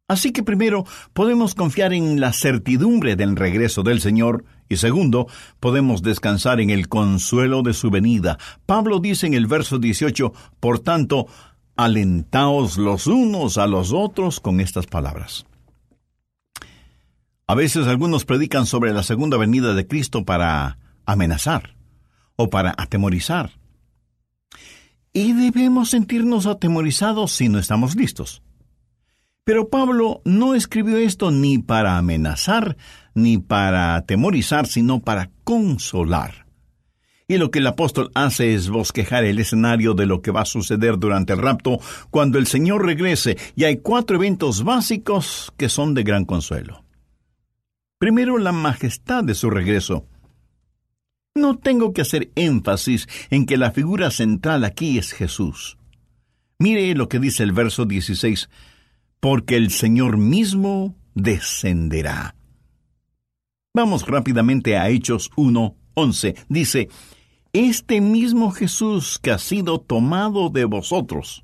Así 0.06 0.32
que 0.32 0.42
primero 0.42 0.84
podemos 1.14 1.54
confiar 1.54 1.94
en 1.94 2.20
la 2.20 2.34
certidumbre 2.34 3.16
del 3.16 3.36
regreso 3.36 3.82
del 3.82 4.02
Señor 4.02 4.44
y 4.68 4.76
segundo 4.76 5.26
podemos 5.60 6.02
descansar 6.02 6.60
en 6.60 6.68
el 6.68 6.88
consuelo 6.88 7.62
de 7.62 7.72
su 7.72 7.90
venida. 7.90 8.38
Pablo 8.66 8.98
dice 8.98 9.26
en 9.26 9.32
el 9.32 9.46
verso 9.46 9.78
18, 9.78 10.32
por 10.60 10.80
tanto, 10.80 11.26
alentaos 11.74 12.76
los 12.76 13.06
unos 13.06 13.56
a 13.56 13.66
los 13.66 13.92
otros 13.94 14.40
con 14.40 14.60
estas 14.60 14.86
palabras. 14.86 15.46
A 17.46 17.54
veces 17.54 17.86
algunos 17.86 18.26
predican 18.26 18.66
sobre 18.66 18.92
la 18.92 19.02
segunda 19.02 19.38
venida 19.38 19.72
de 19.72 19.86
Cristo 19.86 20.24
para 20.24 20.78
amenazar 21.06 21.76
o 22.36 22.50
para 22.50 22.74
atemorizar 22.76 23.63
debemos 25.14 25.90
sentirnos 25.90 26.46
atemorizados 26.46 27.32
si 27.32 27.48
no 27.48 27.58
estamos 27.58 27.94
listos. 27.94 28.42
Pero 29.44 29.68
Pablo 29.68 30.22
no 30.24 30.54
escribió 30.54 30.96
esto 30.96 31.30
ni 31.30 31.58
para 31.58 31.98
amenazar, 31.98 32.76
ni 33.14 33.38
para 33.38 33.94
atemorizar, 33.94 34.66
sino 34.66 35.00
para 35.00 35.30
consolar. 35.44 36.46
Y 37.28 37.38
lo 37.38 37.50
que 37.50 37.60
el 37.60 37.66
apóstol 37.66 38.10
hace 38.14 38.54
es 38.54 38.68
bosquejar 38.68 39.24
el 39.24 39.38
escenario 39.38 39.94
de 39.94 40.06
lo 40.06 40.20
que 40.20 40.30
va 40.30 40.42
a 40.42 40.46
suceder 40.46 40.98
durante 40.98 41.32
el 41.32 41.40
rapto 41.40 41.78
cuando 42.10 42.38
el 42.38 42.46
Señor 42.46 42.84
regrese, 42.84 43.38
y 43.54 43.64
hay 43.64 43.78
cuatro 43.78 44.16
eventos 44.16 44.64
básicos 44.64 45.52
que 45.56 45.68
son 45.68 45.94
de 45.94 46.02
gran 46.02 46.24
consuelo. 46.24 46.84
Primero, 47.98 48.36
la 48.38 48.52
majestad 48.52 49.24
de 49.24 49.34
su 49.34 49.48
regreso. 49.48 50.06
No 51.36 51.58
tengo 51.58 51.92
que 51.92 52.02
hacer 52.02 52.30
énfasis 52.36 53.08
en 53.30 53.44
que 53.44 53.56
la 53.56 53.72
figura 53.72 54.10
central 54.12 54.64
aquí 54.64 54.98
es 54.98 55.12
Jesús. 55.12 55.78
Mire 56.60 56.94
lo 56.94 57.08
que 57.08 57.18
dice 57.18 57.42
el 57.42 57.52
verso 57.52 57.86
16, 57.86 58.48
porque 59.18 59.56
el 59.56 59.70
Señor 59.70 60.16
mismo 60.16 60.94
descenderá. 61.14 62.36
Vamos 63.74 64.06
rápidamente 64.06 64.76
a 64.76 64.88
Hechos 64.88 65.32
1, 65.34 65.76
11. 65.94 66.36
Dice, 66.48 66.88
Este 67.52 68.00
mismo 68.00 68.52
Jesús 68.52 69.18
que 69.18 69.32
ha 69.32 69.38
sido 69.38 69.80
tomado 69.80 70.50
de 70.50 70.64
vosotros 70.66 71.43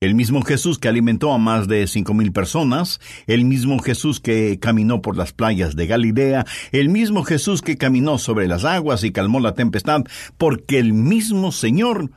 el 0.00 0.14
mismo 0.14 0.42
Jesús 0.42 0.78
que 0.78 0.88
alimentó 0.88 1.32
a 1.32 1.38
más 1.38 1.68
de 1.68 1.86
cinco 1.86 2.12
mil 2.12 2.32
personas, 2.32 3.00
el 3.26 3.44
mismo 3.44 3.78
Jesús 3.78 4.20
que 4.20 4.58
caminó 4.58 5.00
por 5.00 5.16
las 5.16 5.32
playas 5.32 5.74
de 5.74 5.86
Galilea, 5.86 6.44
el 6.72 6.90
mismo 6.90 7.24
Jesús 7.24 7.62
que 7.62 7.78
caminó 7.78 8.18
sobre 8.18 8.46
las 8.46 8.64
aguas 8.64 9.04
y 9.04 9.12
calmó 9.12 9.40
la 9.40 9.54
tempestad, 9.54 10.04
porque 10.36 10.78
el 10.78 10.92
mismo 10.92 11.50
Señor 11.50 12.10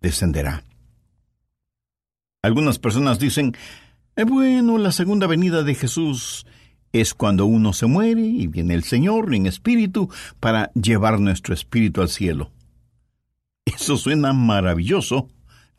descenderá. 0.00 0.64
Algunas 2.42 2.78
personas 2.78 3.18
dicen, 3.18 3.56
eh, 4.16 4.24
bueno, 4.24 4.76
la 4.78 4.92
segunda 4.92 5.26
venida 5.26 5.62
de 5.62 5.74
Jesús 5.74 6.44
es 6.92 7.14
cuando 7.14 7.46
uno 7.46 7.72
se 7.72 7.86
muere 7.86 8.20
y 8.20 8.46
viene 8.48 8.74
el 8.74 8.84
Señor 8.84 9.34
en 9.34 9.46
espíritu 9.46 10.10
para 10.40 10.70
llevar 10.74 11.20
nuestro 11.20 11.54
espíritu 11.54 12.02
al 12.02 12.08
cielo. 12.08 12.50
Eso 13.64 13.96
suena 13.96 14.32
maravilloso, 14.32 15.28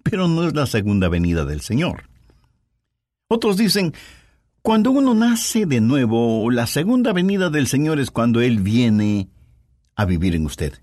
pero 0.05 0.27
no 0.27 0.47
es 0.47 0.53
la 0.53 0.67
segunda 0.67 1.09
venida 1.09 1.45
del 1.45 1.61
Señor. 1.61 2.03
Otros 3.27 3.57
dicen, 3.57 3.93
cuando 4.61 4.91
uno 4.91 5.15
nace 5.15 5.65
de 5.65 5.81
nuevo, 5.81 6.51
la 6.51 6.67
segunda 6.67 7.11
venida 7.11 7.49
del 7.49 7.65
Señor 7.65 7.99
es 7.99 8.11
cuando 8.11 8.39
Él 8.39 8.59
viene 8.59 9.29
a 9.95 10.05
vivir 10.05 10.35
en 10.35 10.45
usted. 10.45 10.73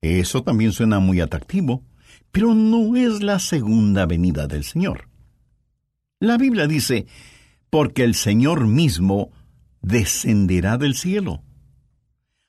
Eso 0.00 0.42
también 0.42 0.72
suena 0.72 0.98
muy 0.98 1.20
atractivo, 1.20 1.84
pero 2.32 2.54
no 2.54 2.96
es 2.96 3.22
la 3.22 3.38
segunda 3.38 4.04
venida 4.04 4.48
del 4.48 4.64
Señor. 4.64 5.08
La 6.18 6.38
Biblia 6.38 6.66
dice, 6.66 7.06
porque 7.70 8.02
el 8.02 8.16
Señor 8.16 8.66
mismo 8.66 9.30
descenderá 9.80 10.76
del 10.76 10.96
cielo. 10.96 11.44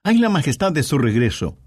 Hay 0.03 0.17
la 0.17 0.29
majestad 0.29 0.71
de 0.71 0.81
su 0.81 0.97
regreso, 0.97 1.59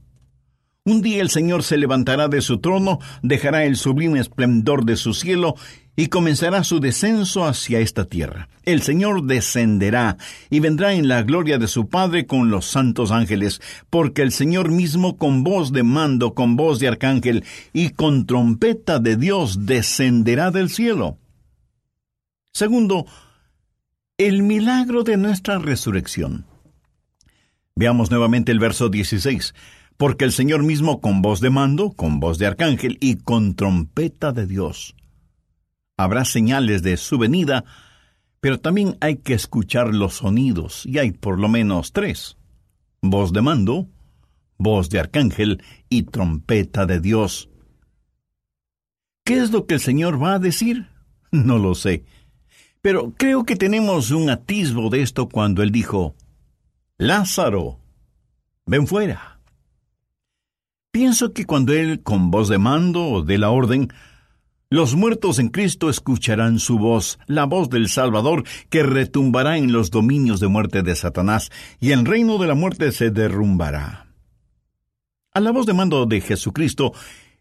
un 0.84 1.00
día 1.00 1.22
el 1.22 1.30
Señor 1.30 1.62
se 1.62 1.76
levantará 1.76 2.28
de 2.28 2.40
su 2.40 2.58
trono, 2.58 2.98
dejará 3.22 3.64
el 3.64 3.76
sublime 3.76 4.18
esplendor 4.18 4.84
de 4.84 4.96
su 4.96 5.14
cielo 5.14 5.54
y 5.94 6.08
comenzará 6.08 6.64
su 6.64 6.80
descenso 6.80 7.44
hacia 7.44 7.78
esta 7.78 8.06
tierra. 8.06 8.48
El 8.64 8.82
Señor 8.82 9.24
descenderá 9.24 10.16
y 10.50 10.58
vendrá 10.58 10.94
en 10.94 11.06
la 11.06 11.22
gloria 11.22 11.58
de 11.58 11.68
su 11.68 11.88
Padre 11.88 12.26
con 12.26 12.50
los 12.50 12.66
santos 12.66 13.12
ángeles, 13.12 13.60
porque 13.90 14.22
el 14.22 14.32
Señor 14.32 14.70
mismo 14.70 15.16
con 15.18 15.44
voz 15.44 15.72
de 15.72 15.84
mando, 15.84 16.34
con 16.34 16.56
voz 16.56 16.80
de 16.80 16.88
arcángel 16.88 17.44
y 17.72 17.90
con 17.90 18.26
trompeta 18.26 18.98
de 18.98 19.16
Dios 19.16 19.66
descenderá 19.66 20.50
del 20.50 20.68
cielo. 20.68 21.18
Segundo, 22.52 23.06
el 24.18 24.42
milagro 24.42 25.04
de 25.04 25.16
nuestra 25.16 25.58
resurrección. 25.58 26.44
Veamos 27.76 28.10
nuevamente 28.10 28.50
el 28.52 28.58
verso 28.58 28.88
16 28.88 29.54
porque 29.96 30.24
el 30.24 30.32
Señor 30.32 30.62
mismo 30.62 31.00
con 31.00 31.22
voz 31.22 31.40
de 31.40 31.50
mando, 31.50 31.92
con 31.92 32.20
voz 32.20 32.38
de 32.38 32.46
arcángel 32.46 32.98
y 33.00 33.16
con 33.16 33.54
trompeta 33.54 34.32
de 34.32 34.46
Dios. 34.46 34.94
Habrá 35.96 36.24
señales 36.24 36.82
de 36.82 36.96
su 36.96 37.18
venida, 37.18 37.64
pero 38.40 38.58
también 38.58 38.96
hay 39.00 39.16
que 39.16 39.34
escuchar 39.34 39.94
los 39.94 40.14
sonidos, 40.14 40.84
y 40.86 40.98
hay 40.98 41.12
por 41.12 41.38
lo 41.38 41.48
menos 41.48 41.92
tres. 41.92 42.36
Voz 43.00 43.32
de 43.32 43.42
mando, 43.42 43.88
voz 44.58 44.90
de 44.90 45.00
arcángel 45.00 45.62
y 45.88 46.04
trompeta 46.04 46.86
de 46.86 47.00
Dios. 47.00 47.48
¿Qué 49.24 49.38
es 49.38 49.50
lo 49.50 49.66
que 49.66 49.74
el 49.74 49.80
Señor 49.80 50.22
va 50.22 50.34
a 50.34 50.38
decir? 50.38 50.88
No 51.30 51.56
lo 51.56 51.74
sé. 51.74 52.04
Pero 52.82 53.14
creo 53.16 53.44
que 53.44 53.56
tenemos 53.56 54.10
un 54.10 54.28
atisbo 54.28 54.90
de 54.90 55.00
esto 55.00 55.30
cuando 55.30 55.62
Él 55.62 55.70
dijo, 55.70 56.14
Lázaro, 56.98 57.78
ven 58.66 58.86
fuera. 58.86 59.31
Pienso 60.92 61.32
que 61.32 61.46
cuando 61.46 61.72
Él, 61.72 62.02
con 62.02 62.30
voz 62.30 62.50
de 62.50 62.58
mando, 62.58 63.22
dé 63.22 63.38
la 63.38 63.48
orden, 63.48 63.88
los 64.68 64.94
muertos 64.94 65.38
en 65.38 65.48
Cristo 65.48 65.88
escucharán 65.88 66.58
su 66.58 66.78
voz, 66.78 67.18
la 67.26 67.46
voz 67.46 67.70
del 67.70 67.88
Salvador, 67.88 68.44
que 68.68 68.82
retumbará 68.82 69.56
en 69.56 69.72
los 69.72 69.90
dominios 69.90 70.38
de 70.38 70.48
muerte 70.48 70.82
de 70.82 70.94
Satanás, 70.94 71.50
y 71.80 71.92
el 71.92 72.04
reino 72.04 72.36
de 72.36 72.46
la 72.46 72.54
muerte 72.54 72.92
se 72.92 73.10
derrumbará. 73.10 74.06
A 75.32 75.40
la 75.40 75.50
voz 75.50 75.64
de 75.64 75.72
mando 75.72 76.04
de 76.04 76.20
Jesucristo, 76.20 76.92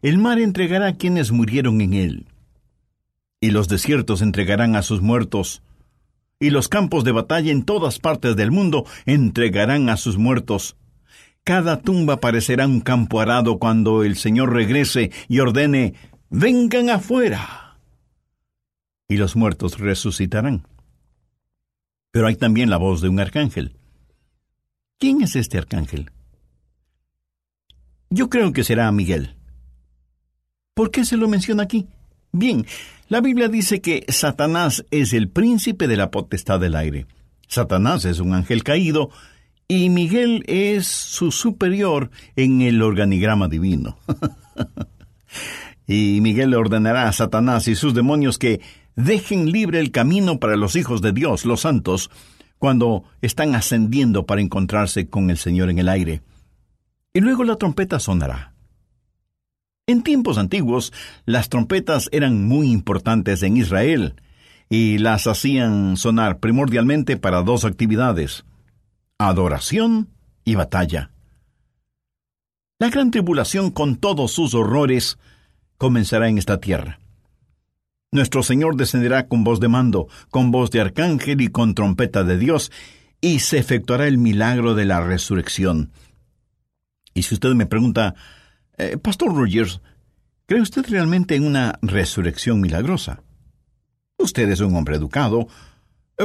el 0.02 0.18
mar 0.18 0.40
entregará 0.40 0.88
a 0.88 0.96
quienes 0.96 1.34
murieron 1.34 1.82
en 1.82 1.94
él, 1.94 2.28
y 3.42 3.52
los 3.52 3.68
desiertos 3.68 4.22
entregarán 4.22 4.78
a 4.78 4.82
sus 4.82 5.02
muertos, 5.02 5.62
y 6.40 6.52
los 6.52 6.70
campos 6.70 7.04
de 7.04 7.12
batalla 7.12 7.52
en 7.52 7.64
todas 7.64 8.00
partes 8.00 8.38
del 8.38 8.52
mundo 8.52 8.86
entregarán 9.06 9.90
a 9.90 9.98
sus 9.98 10.18
muertos, 10.18 10.78
cada 11.44 11.82
tumba 11.82 12.20
parecerá 12.20 12.68
un 12.68 12.82
campo 12.82 13.20
arado 13.20 13.58
cuando 13.58 14.04
el 14.04 14.16
Señor 14.16 14.54
regrese 14.54 15.12
y 15.28 15.40
ordene, 15.40 15.96
vengan 16.30 16.90
afuera. 16.90 17.78
Y 19.08 19.18
los 19.18 19.36
muertos 19.36 19.80
resucitarán. 19.80 20.68
Pero 22.12 22.28
hay 22.28 22.36
también 22.36 22.70
la 22.70 22.78
voz 22.78 23.02
de 23.02 23.10
un 23.10 23.20
arcángel. 23.20 23.76
¿Quién 24.98 25.22
es 25.22 25.36
este 25.36 25.58
arcángel? 25.58 26.12
Yo 28.10 28.30
creo 28.30 28.54
que 28.54 28.64
será 28.64 28.92
Miguel. 28.92 29.36
¿Por 30.74 30.92
qué 30.92 31.06
se 31.06 31.18
lo 31.18 31.28
menciona 31.28 31.64
aquí? 31.64 31.88
Bien, 32.32 32.66
la 33.10 33.20
Biblia 33.20 33.50
dice 33.50 33.82
que 33.82 34.06
Satanás 34.10 34.86
es 34.92 35.14
el 35.14 35.30
príncipe 35.30 35.88
de 35.88 35.98
la 35.98 36.12
potestad 36.12 36.60
del 36.60 36.76
aire. 36.76 37.08
Satanás 37.48 38.06
es 38.06 38.20
un 38.20 38.34
ángel 38.34 38.64
caído 38.64 39.10
y 39.72 39.90
Miguel 39.90 40.44
es 40.48 40.86
su 40.86 41.32
superior 41.32 42.12
en 42.36 42.62
el 42.62 42.82
organigrama 42.82 43.48
divino. 43.48 43.98
y 45.88 46.20
Miguel 46.20 46.50
le 46.50 46.58
ordenará 46.58 47.08
a 47.08 47.14
Satanás 47.14 47.70
y 47.70 47.76
sus 47.76 47.94
demonios 47.94 48.38
que 48.38 48.60
dejen 48.98 49.50
libre 49.50 49.80
el 49.80 49.92
camino 49.92 50.42
para 50.42 50.58
los 50.58 50.76
hijos 50.76 51.02
de 51.02 51.14
Dios, 51.14 51.46
los 51.46 51.62
santos, 51.62 52.12
cuando 52.60 53.06
están 53.22 53.56
ascendiendo 53.56 54.26
para 54.26 54.42
encontrarse 54.42 55.08
con 55.08 55.30
el 55.30 55.38
Señor 55.38 55.70
en 55.70 55.80
el 55.80 55.88
aire. 55.88 56.22
Y 57.14 57.22
luego 57.22 57.46
la 57.46 57.56
trompeta 57.56 57.98
sonará. 58.02 58.54
En 59.88 60.04
tiempos 60.04 60.38
antiguos, 60.38 60.92
las 61.26 61.48
trompetas 61.48 62.10
eran 62.12 62.46
muy 62.46 62.70
importantes 62.70 63.42
en 63.42 63.56
Israel, 63.56 64.16
y 64.68 64.98
las 64.98 65.28
hacían 65.28 65.96
sonar 65.96 66.40
primordialmente 66.40 67.16
para 67.16 67.42
dos 67.42 67.64
actividades 67.64 68.44
adoración 69.28 70.10
y 70.44 70.56
batalla. 70.56 71.12
La 72.80 72.90
gran 72.90 73.12
tribulación 73.12 73.72
con 73.72 73.96
todos 73.96 74.32
sus 74.32 74.54
horrores 74.54 75.20
comenzará 75.78 76.30
en 76.30 76.38
esta 76.38 76.60
tierra. 76.60 77.00
Nuestro 78.12 78.44
Señor 78.44 78.76
descenderá 78.76 79.28
con 79.28 79.44
voz 79.44 79.60
de 79.60 79.68
mando, 79.68 80.08
con 80.32 80.52
voz 80.52 80.72
de 80.72 80.82
arcángel 80.82 81.42
y 81.42 81.48
con 81.48 81.76
trompeta 81.76 82.24
de 82.24 82.38
Dios, 82.38 82.72
y 83.22 83.40
se 83.40 83.60
efectuará 83.60 84.08
el 84.08 84.18
milagro 84.18 84.74
de 84.74 84.86
la 84.86 85.00
resurrección. 85.00 85.92
Y 87.14 87.24
si 87.24 87.36
usted 87.36 87.54
me 87.54 87.68
pregunta, 87.68 88.16
eh, 88.78 88.98
Pastor 88.98 89.34
Rogers, 89.34 89.82
¿cree 90.48 90.62
usted 90.62 90.86
realmente 90.90 91.36
en 91.36 91.46
una 91.46 91.78
resurrección 91.82 92.60
milagrosa? 92.60 93.22
Usted 94.18 94.50
es 94.50 94.60
un 94.60 94.76
hombre 94.76 94.96
educado. 94.96 95.48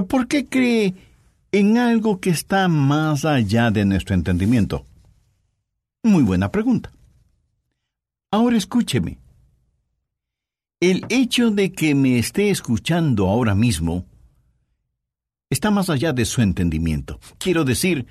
¿Por 0.08 0.26
qué 0.26 0.46
cree 0.46 0.94
en 1.58 1.78
algo 1.78 2.20
que 2.20 2.28
está 2.28 2.68
más 2.68 3.24
allá 3.24 3.70
de 3.70 3.86
nuestro 3.86 4.14
entendimiento? 4.14 4.84
Muy 6.02 6.22
buena 6.22 6.50
pregunta. 6.50 6.92
Ahora 8.30 8.58
escúcheme. 8.58 9.18
El 10.80 11.06
hecho 11.08 11.50
de 11.50 11.72
que 11.72 11.94
me 11.94 12.18
esté 12.18 12.50
escuchando 12.50 13.28
ahora 13.28 13.54
mismo 13.54 14.04
está 15.48 15.70
más 15.70 15.88
allá 15.88 16.12
de 16.12 16.26
su 16.26 16.42
entendimiento. 16.42 17.18
Quiero 17.38 17.64
decir, 17.64 18.06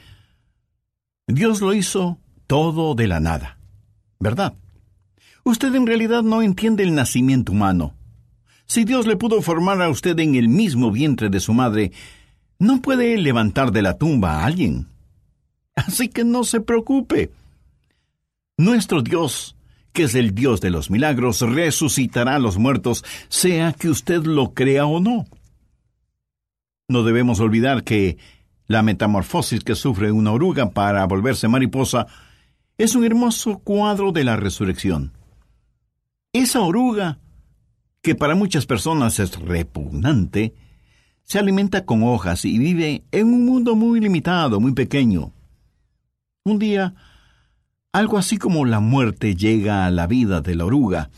Dios 1.28 1.62
lo 1.62 1.76
hizo 1.76 2.18
todo 2.48 2.96
de 2.96 3.08
la 3.08 3.20
nada, 3.20 3.60
¿verdad? 4.20 4.56
Usted 5.44 5.76
en 5.76 5.86
realidad 5.86 6.24
no 6.24 6.42
entiende 6.42 6.84
el 6.84 6.96
nacimiento 6.96 7.52
humano. 7.52 7.94
Si 8.66 8.86
Dios 8.86 9.06
le 9.06 9.18
pudo 9.18 9.40
formar 9.44 9.80
a 9.84 9.90
usted 9.90 10.18
en 10.20 10.34
el 10.34 10.50
mismo 10.50 10.90
vientre 10.90 11.30
de 11.30 11.40
su 11.40 11.54
madre, 11.54 11.92
no 12.60 12.82
puede 12.82 13.18
levantar 13.18 13.72
de 13.72 13.82
la 13.82 13.98
tumba 13.98 14.40
a 14.40 14.46
alguien. 14.46 14.88
Así 15.76 16.08
que 16.08 16.24
no 16.24 16.44
se 16.44 16.62
preocupe. 16.62 17.32
Nuestro 18.58 19.02
Dios, 19.02 19.56
que 19.92 20.04
es 20.04 20.16
el 20.16 20.34
Dios 20.34 20.62
de 20.62 20.70
los 20.70 20.90
milagros, 20.90 21.42
resucitará 21.42 22.36
a 22.36 22.40
los 22.40 22.58
muertos, 22.58 23.04
sea 23.28 23.74
que 23.74 23.90
usted 23.90 24.24
lo 24.24 24.54
crea 24.54 24.86
o 24.86 25.00
no. 25.00 25.26
No 26.88 27.04
debemos 27.04 27.40
olvidar 27.40 27.84
que 27.84 28.18
la 28.68 28.82
metamorfosis 28.82 29.64
que 29.64 29.76
sufre 29.76 30.12
una 30.12 30.32
oruga 30.32 30.70
para 30.70 31.06
volverse 31.06 31.48
mariposa 31.48 32.08
es 32.78 32.96
un 32.96 33.06
hermoso 33.06 33.60
cuadro 33.60 34.12
de 34.12 34.24
la 34.24 34.36
resurrección. 34.38 35.12
Esa 36.34 36.62
oruga, 36.62 37.20
que 38.02 38.16
para 38.16 38.36
muchas 38.36 38.66
personas 38.66 39.20
es 39.20 39.40
repugnante, 39.40 40.54
se 41.26 41.40
alimenta 41.40 41.86
con 41.86 42.04
hojas 42.04 42.46
y 42.46 42.58
vive 42.58 43.04
en 43.12 43.28
un 43.28 43.46
mundo 43.46 43.76
muy 43.76 44.00
limitado, 44.00 44.60
muy 44.60 44.74
pequeño. 44.74 45.32
Un 46.46 46.60
día, 46.60 46.94
algo 47.92 48.18
así 48.18 48.38
como 48.38 48.64
la 48.66 48.80
muerte 48.80 49.36
llega 49.36 49.86
a 49.86 49.92
la 49.92 50.06
vida 50.06 50.42
de 50.42 50.56
la 50.56 50.66
oruga, 50.66 51.10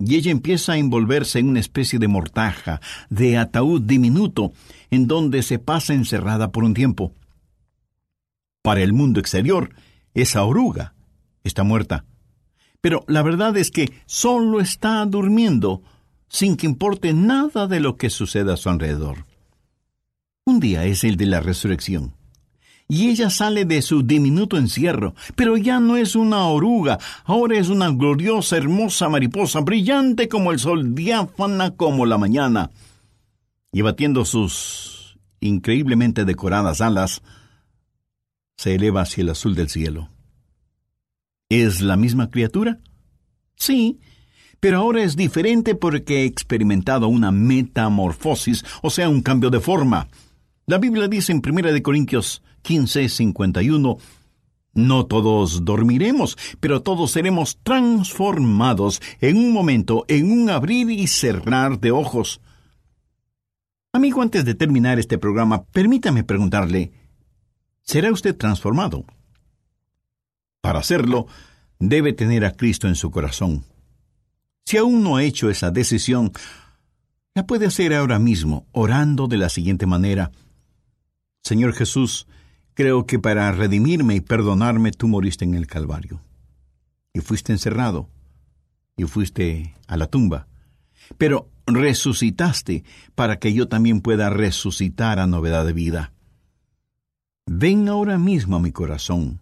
y 0.00 0.16
ella 0.16 0.32
empieza 0.32 0.72
a 0.72 0.76
envolverse 0.76 1.38
en 1.38 1.48
una 1.48 1.60
especie 1.60 2.00
de 2.00 2.08
mortaja, 2.08 2.80
de 3.10 3.38
ataúd 3.38 3.80
diminuto, 3.80 4.52
en 4.90 5.06
donde 5.06 5.42
se 5.42 5.60
pasa 5.60 5.94
encerrada 5.94 6.50
por 6.50 6.64
un 6.64 6.74
tiempo. 6.74 7.12
Para 8.60 8.82
el 8.82 8.92
mundo 8.92 9.20
exterior, 9.20 9.70
esa 10.14 10.42
oruga 10.42 10.94
está 11.44 11.62
muerta. 11.62 12.04
Pero 12.80 13.04
la 13.06 13.22
verdad 13.22 13.56
es 13.56 13.70
que 13.70 13.92
solo 14.06 14.60
está 14.60 15.06
durmiendo, 15.06 15.82
sin 16.28 16.56
que 16.56 16.66
importe 16.66 17.14
nada 17.14 17.68
de 17.68 17.78
lo 17.78 17.96
que 17.96 18.10
suceda 18.10 18.54
a 18.54 18.56
su 18.56 18.68
alrededor. 18.68 19.26
Un 20.46 20.60
día 20.60 20.84
es 20.84 21.04
el 21.04 21.16
de 21.16 21.24
la 21.24 21.40
resurrección. 21.40 22.14
Y 22.86 23.08
ella 23.08 23.30
sale 23.30 23.64
de 23.64 23.80
su 23.80 24.02
diminuto 24.02 24.58
encierro, 24.58 25.14
pero 25.36 25.56
ya 25.56 25.80
no 25.80 25.96
es 25.96 26.14
una 26.14 26.44
oruga, 26.48 26.98
ahora 27.24 27.58
es 27.58 27.70
una 27.70 27.90
gloriosa, 27.90 28.58
hermosa 28.58 29.08
mariposa, 29.08 29.60
brillante 29.60 30.28
como 30.28 30.52
el 30.52 30.58
sol, 30.58 30.94
diáfana 30.94 31.70
como 31.70 32.04
la 32.04 32.18
mañana. 32.18 32.70
Y 33.72 33.80
batiendo 33.80 34.26
sus 34.26 35.18
increíblemente 35.40 36.26
decoradas 36.26 36.82
alas, 36.82 37.22
se 38.58 38.74
eleva 38.74 39.00
hacia 39.00 39.22
el 39.22 39.30
azul 39.30 39.54
del 39.54 39.70
cielo. 39.70 40.10
¿Es 41.48 41.80
la 41.80 41.96
misma 41.96 42.30
criatura? 42.30 42.80
Sí, 43.56 43.98
pero 44.60 44.76
ahora 44.76 45.02
es 45.04 45.16
diferente 45.16 45.74
porque 45.74 46.22
he 46.22 46.24
experimentado 46.26 47.08
una 47.08 47.30
metamorfosis, 47.30 48.62
o 48.82 48.90
sea, 48.90 49.08
un 49.08 49.22
cambio 49.22 49.48
de 49.48 49.60
forma. 49.60 50.08
La 50.66 50.78
Biblia 50.78 51.08
dice 51.08 51.32
en 51.32 51.42
1 51.46 51.82
Corintios 51.82 52.42
15, 52.62 53.10
51, 53.10 53.98
no 54.72 55.06
todos 55.06 55.64
dormiremos, 55.64 56.38
pero 56.58 56.82
todos 56.82 57.10
seremos 57.10 57.58
transformados 57.62 59.02
en 59.20 59.36
un 59.36 59.52
momento, 59.52 60.06
en 60.08 60.32
un 60.32 60.48
abrir 60.48 60.90
y 60.90 61.06
cerrar 61.06 61.78
de 61.80 61.90
ojos. 61.90 62.40
Amigo, 63.92 64.22
antes 64.22 64.46
de 64.46 64.54
terminar 64.54 64.98
este 64.98 65.18
programa, 65.18 65.64
permítame 65.64 66.24
preguntarle, 66.24 66.92
¿será 67.82 68.10
usted 68.10 68.34
transformado? 68.34 69.04
Para 70.62 70.78
hacerlo, 70.78 71.26
debe 71.78 72.14
tener 72.14 72.46
a 72.46 72.52
Cristo 72.52 72.88
en 72.88 72.96
su 72.96 73.10
corazón. 73.10 73.64
Si 74.64 74.78
aún 74.78 75.02
no 75.02 75.16
ha 75.16 75.24
hecho 75.24 75.50
esa 75.50 75.70
decisión, 75.70 76.32
la 77.34 77.46
puede 77.46 77.66
hacer 77.66 77.92
ahora 77.92 78.18
mismo, 78.18 78.66
orando 78.72 79.26
de 79.28 79.36
la 79.36 79.50
siguiente 79.50 79.84
manera. 79.84 80.32
Señor 81.44 81.74
Jesús, 81.74 82.26
creo 82.72 83.04
que 83.04 83.18
para 83.18 83.52
redimirme 83.52 84.14
y 84.14 84.20
perdonarme 84.22 84.92
tú 84.92 85.08
moriste 85.08 85.44
en 85.44 85.54
el 85.54 85.66
Calvario. 85.66 86.22
Y 87.12 87.20
fuiste 87.20 87.52
encerrado. 87.52 88.08
Y 88.96 89.04
fuiste 89.04 89.74
a 89.86 89.98
la 89.98 90.06
tumba. 90.06 90.48
Pero 91.18 91.50
resucitaste 91.66 92.82
para 93.14 93.38
que 93.38 93.52
yo 93.52 93.68
también 93.68 94.00
pueda 94.00 94.30
resucitar 94.30 95.18
a 95.18 95.26
novedad 95.26 95.66
de 95.66 95.74
vida. 95.74 96.12
Ven 97.46 97.88
ahora 97.90 98.16
mismo 98.16 98.56
a 98.56 98.60
mi 98.60 98.72
corazón, 98.72 99.40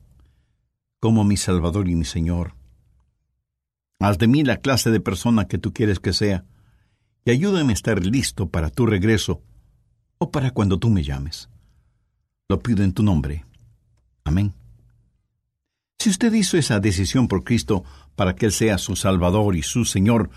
como 0.98 1.22
mi 1.22 1.36
Salvador 1.36 1.88
y 1.88 1.94
mi 1.94 2.04
Señor. 2.04 2.56
Haz 4.00 4.18
de 4.18 4.26
mí 4.26 4.42
la 4.42 4.56
clase 4.56 4.90
de 4.90 4.98
persona 4.98 5.46
que 5.46 5.58
tú 5.58 5.72
quieres 5.72 6.00
que 6.00 6.12
sea, 6.12 6.44
y 7.24 7.30
ayúdame 7.30 7.72
a 7.72 7.74
estar 7.74 8.04
listo 8.04 8.48
para 8.48 8.70
tu 8.70 8.86
regreso 8.86 9.40
o 10.18 10.32
para 10.32 10.50
cuando 10.50 10.80
tú 10.80 10.90
me 10.90 11.04
llames. 11.04 11.48
Lo 12.48 12.60
pido 12.60 12.84
en 12.84 12.92
tu 12.92 13.02
nombre. 13.02 13.44
Amén. 14.24 14.52
Si 15.98 16.10
usted 16.10 16.32
hizo 16.32 16.58
esa 16.58 16.80
decisión 16.80 17.28
por 17.28 17.44
Cristo 17.44 17.84
para 18.16 18.34
que 18.34 18.46
Él 18.46 18.52
sea 18.52 18.78
su 18.78 18.96
Salvador 18.96 19.54
y 19.54 19.62
su 19.62 19.84
Señor, 19.84 20.30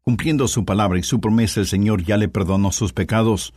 cumpliendo 0.00 0.48
su 0.48 0.64
palabra 0.64 0.98
y 0.98 1.02
su 1.02 1.20
promesa, 1.20 1.60
el 1.60 1.66
Señor 1.66 2.02
ya 2.02 2.16
le 2.16 2.28
perdonó 2.28 2.72
sus 2.72 2.92
pecados 2.92 3.52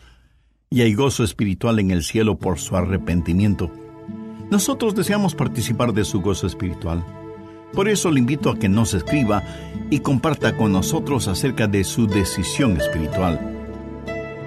y 0.69 0.82
hay 0.82 0.93
gozo 0.93 1.23
espiritual 1.23 1.80
en 1.80 1.91
el 1.91 2.04
cielo 2.04 2.38
por 2.38 2.60
su 2.60 2.76
arrepentimiento. 2.76 3.71
Nosotros 4.52 4.95
deseamos 4.95 5.34
participar 5.34 5.93
de 5.93 6.04
su 6.04 6.19
gozo 6.19 6.45
espiritual. 6.45 7.06
Por 7.73 7.88
eso 7.88 8.12
le 8.12 8.19
invito 8.19 8.52
a 8.52 8.60
que 8.60 8.69
nos 8.69 8.93
escriba 8.93 9.43
y 9.89 9.99
comparta 9.99 10.58
con 10.58 10.71
nosotros 10.71 11.28
acerca 11.28 11.67
de 11.67 11.84
su 11.84 12.06
decisión 12.06 12.78
espiritual. 12.78 13.53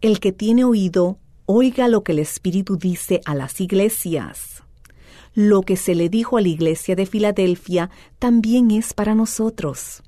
El 0.00 0.20
que 0.20 0.32
tiene 0.32 0.64
oído, 0.64 1.18
oiga 1.46 1.88
lo 1.88 2.04
que 2.04 2.12
el 2.12 2.18
Espíritu 2.18 2.76
dice 2.76 3.22
a 3.24 3.34
las 3.34 3.60
iglesias. 3.60 4.57
Lo 5.34 5.62
que 5.62 5.76
se 5.76 5.94
le 5.94 6.08
dijo 6.08 6.36
a 6.36 6.40
la 6.40 6.48
iglesia 6.48 6.96
de 6.96 7.06
Filadelfia 7.06 7.90
también 8.18 8.70
es 8.70 8.92
para 8.92 9.14
nosotros. 9.14 10.02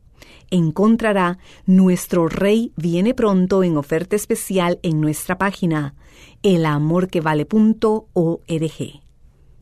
Encontrará 0.51 1.39
Nuestro 1.67 2.29
Rey 2.29 2.73
viene 2.77 3.15
pronto 3.15 3.63
en 3.63 3.77
oferta 3.77 4.17
especial 4.17 4.81
en 4.83 5.01
nuestra 5.01 5.39
página 5.39 5.95
elamorquevale.org. 6.43 9.01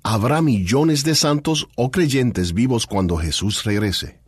Habrá 0.02 0.40
millones 0.40 1.04
de 1.04 1.14
santos 1.14 1.68
o 1.76 1.90
creyentes 1.90 2.54
vivos 2.54 2.86
cuando 2.86 3.18
Jesús 3.18 3.64
regrese. 3.64 4.18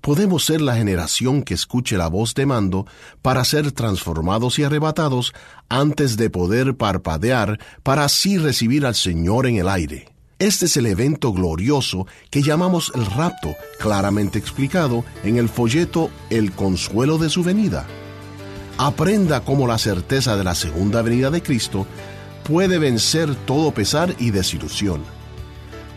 podemos 0.00 0.46
ser 0.46 0.62
la 0.62 0.76
generación 0.76 1.42
que 1.42 1.52
escuche 1.52 1.98
la 1.98 2.08
voz 2.08 2.34
de 2.34 2.46
mando 2.46 2.86
para 3.20 3.44
ser 3.44 3.70
transformados 3.72 4.58
y 4.58 4.64
arrebatados 4.64 5.34
antes 5.68 6.16
de 6.16 6.30
poder 6.30 6.74
parpadear 6.74 7.60
para 7.82 8.04
así 8.04 8.38
recibir 8.38 8.86
al 8.86 8.94
Señor 8.94 9.46
en 9.46 9.56
el 9.56 9.68
aire. 9.68 10.08
Este 10.40 10.64
es 10.64 10.76
el 10.78 10.86
evento 10.86 11.34
glorioso 11.34 12.06
que 12.30 12.40
llamamos 12.40 12.90
el 12.94 13.04
rapto, 13.04 13.54
claramente 13.78 14.38
explicado 14.38 15.04
en 15.22 15.36
el 15.36 15.50
folleto 15.50 16.08
El 16.30 16.52
consuelo 16.52 17.18
de 17.18 17.28
su 17.28 17.44
venida. 17.44 17.86
Aprenda 18.78 19.42
cómo 19.42 19.66
la 19.66 19.76
certeza 19.76 20.38
de 20.38 20.44
la 20.44 20.54
segunda 20.54 21.02
venida 21.02 21.30
de 21.30 21.42
Cristo 21.42 21.86
puede 22.42 22.78
vencer 22.78 23.34
todo 23.44 23.74
pesar 23.74 24.14
y 24.18 24.30
desilusión. 24.30 25.02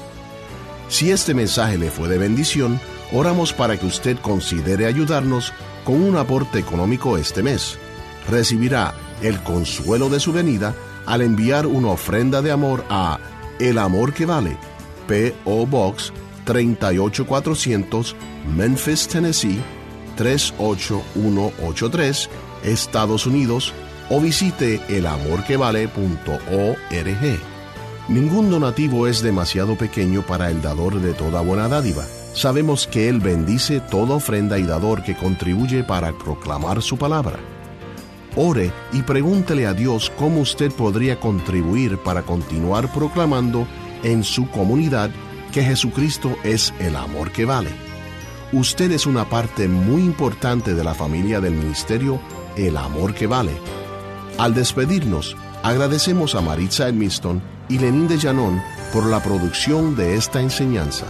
Si 0.89 1.09
este 1.09 1.33
mensaje 1.33 1.77
le 1.77 1.89
fue 1.89 2.09
de 2.09 2.17
bendición, 2.17 2.81
oramos 3.13 3.53
para 3.53 3.77
que 3.77 3.85
usted 3.85 4.17
considere 4.17 4.87
ayudarnos 4.87 5.53
con 5.85 6.03
un 6.03 6.17
aporte 6.17 6.59
económico 6.59 7.17
este 7.17 7.41
mes. 7.41 7.77
Recibirá 8.29 8.93
el 9.21 9.41
consuelo 9.41 10.09
de 10.09 10.19
su 10.19 10.33
venida 10.33 10.75
al 11.05 11.21
enviar 11.21 11.65
una 11.65 11.91
ofrenda 11.91 12.41
de 12.41 12.51
amor 12.51 12.83
a 12.89 13.19
El 13.57 13.77
Amor 13.77 14.13
que 14.13 14.25
Vale, 14.25 14.57
P.O. 15.07 15.65
Box 15.65 16.11
38400, 16.47 18.15
Memphis, 18.55 19.07
Tennessee 19.07 19.61
38183, 20.15 22.27
Estados 22.63 23.27
Unidos, 23.27 23.71
o 24.09 24.19
visite 24.19 24.81
elamorquevale.org. 24.89 27.39
Ningún 28.09 28.49
donativo 28.49 29.05
es 29.05 29.21
demasiado 29.21 29.77
pequeño 29.77 30.23
para 30.23 30.49
el 30.49 30.63
dador 30.63 30.99
de 30.99 31.13
toda 31.13 31.41
buena 31.41 31.67
dádiva 31.67 32.03
sabemos 32.37 32.85
que 32.85 33.09
Él 33.09 33.19
bendice 33.19 33.79
toda 33.79 34.15
ofrenda 34.15 34.59
y 34.59 34.63
dador 34.63 35.03
que 35.03 35.15
contribuye 35.15 35.83
para 35.83 36.13
proclamar 36.13 36.83
su 36.83 36.97
palabra. 36.97 37.39
Ore 38.35 38.71
y 38.93 39.01
pregúntele 39.01 39.65
a 39.65 39.73
Dios 39.73 40.11
cómo 40.17 40.41
usted 40.41 40.71
podría 40.71 41.19
contribuir 41.19 41.97
para 41.97 42.21
continuar 42.21 42.93
proclamando 42.93 43.67
en 44.03 44.23
su 44.23 44.47
comunidad 44.51 45.09
que 45.51 45.63
Jesucristo 45.63 46.35
es 46.43 46.73
el 46.79 46.95
amor 46.95 47.31
que 47.31 47.45
vale. 47.45 47.69
Usted 48.53 48.91
es 48.91 49.05
una 49.05 49.29
parte 49.29 49.67
muy 49.67 50.01
importante 50.03 50.73
de 50.73 50.83
la 50.83 50.93
familia 50.93 51.41
del 51.41 51.53
ministerio 51.53 52.21
El 52.55 52.77
Amor 52.77 53.13
que 53.13 53.27
Vale. 53.27 53.51
Al 54.37 54.53
despedirnos, 54.53 55.35
agradecemos 55.63 56.33
a 56.33 56.41
Maritza 56.41 56.87
Edmiston 56.87 57.41
y 57.67 57.77
Lenín 57.77 58.07
de 58.07 58.17
Llanón 58.17 58.61
por 58.93 59.05
la 59.05 59.21
producción 59.21 59.97
de 59.97 60.15
esta 60.15 60.39
enseñanza. 60.39 61.05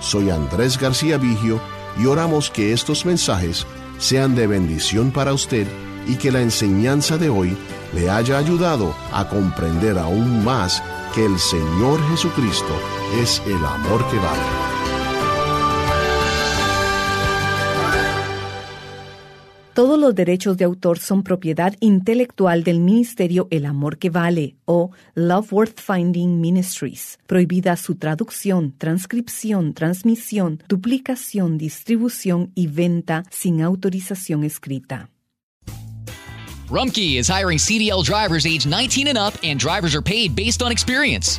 Soy 0.00 0.30
Andrés 0.30 0.76
García 0.76 1.18
Vigio 1.18 1.60
y 2.00 2.06
oramos 2.06 2.50
que 2.50 2.72
estos 2.72 3.06
mensajes 3.06 3.64
sean 3.98 4.34
de 4.34 4.48
bendición 4.48 5.12
para 5.12 5.32
usted 5.32 5.68
y 6.08 6.16
que 6.16 6.32
la 6.32 6.40
enseñanza 6.40 7.16
de 7.16 7.28
hoy 7.28 7.56
le 7.94 8.10
haya 8.10 8.38
ayudado 8.38 8.92
a 9.12 9.28
comprender 9.28 9.98
aún 9.98 10.44
más 10.44 10.82
que 11.14 11.24
el 11.24 11.38
Señor 11.38 12.00
Jesucristo 12.10 12.74
es 13.20 13.42
el 13.46 13.64
amor 13.64 14.08
que 14.10 14.16
vale. 14.16 14.72
Todos 19.74 19.98
los 19.98 20.14
derechos 20.14 20.58
de 20.58 20.64
autor 20.64 20.98
son 20.98 21.22
propiedad 21.22 21.74
intelectual 21.80 22.62
del 22.62 22.78
Ministerio 22.80 23.48
El 23.50 23.64
Amor 23.64 23.96
que 23.96 24.10
Vale 24.10 24.56
o 24.66 24.90
Love 25.14 25.50
Worth 25.50 25.80
Finding 25.80 26.42
Ministries. 26.42 27.18
Prohibida 27.26 27.76
su 27.76 27.94
traducción, 27.94 28.74
transcripción, 28.76 29.72
transmisión, 29.72 30.62
duplicación, 30.68 31.56
distribución 31.56 32.52
y 32.54 32.66
venta 32.66 33.22
sin 33.30 33.62
autorización 33.62 34.44
escrita. 34.44 35.08
Rumkey 36.68 37.18
is 37.18 37.28
hiring 37.28 37.58
CDL 37.58 38.02
drivers 38.02 38.46
age 38.46 38.66
19 38.66 39.08
and 39.08 39.18
up, 39.18 39.34
and 39.42 39.58
drivers 39.58 39.94
are 39.94 40.02
paid 40.02 40.34
based 40.34 40.62
on 40.62 40.70
experience. 40.70 41.38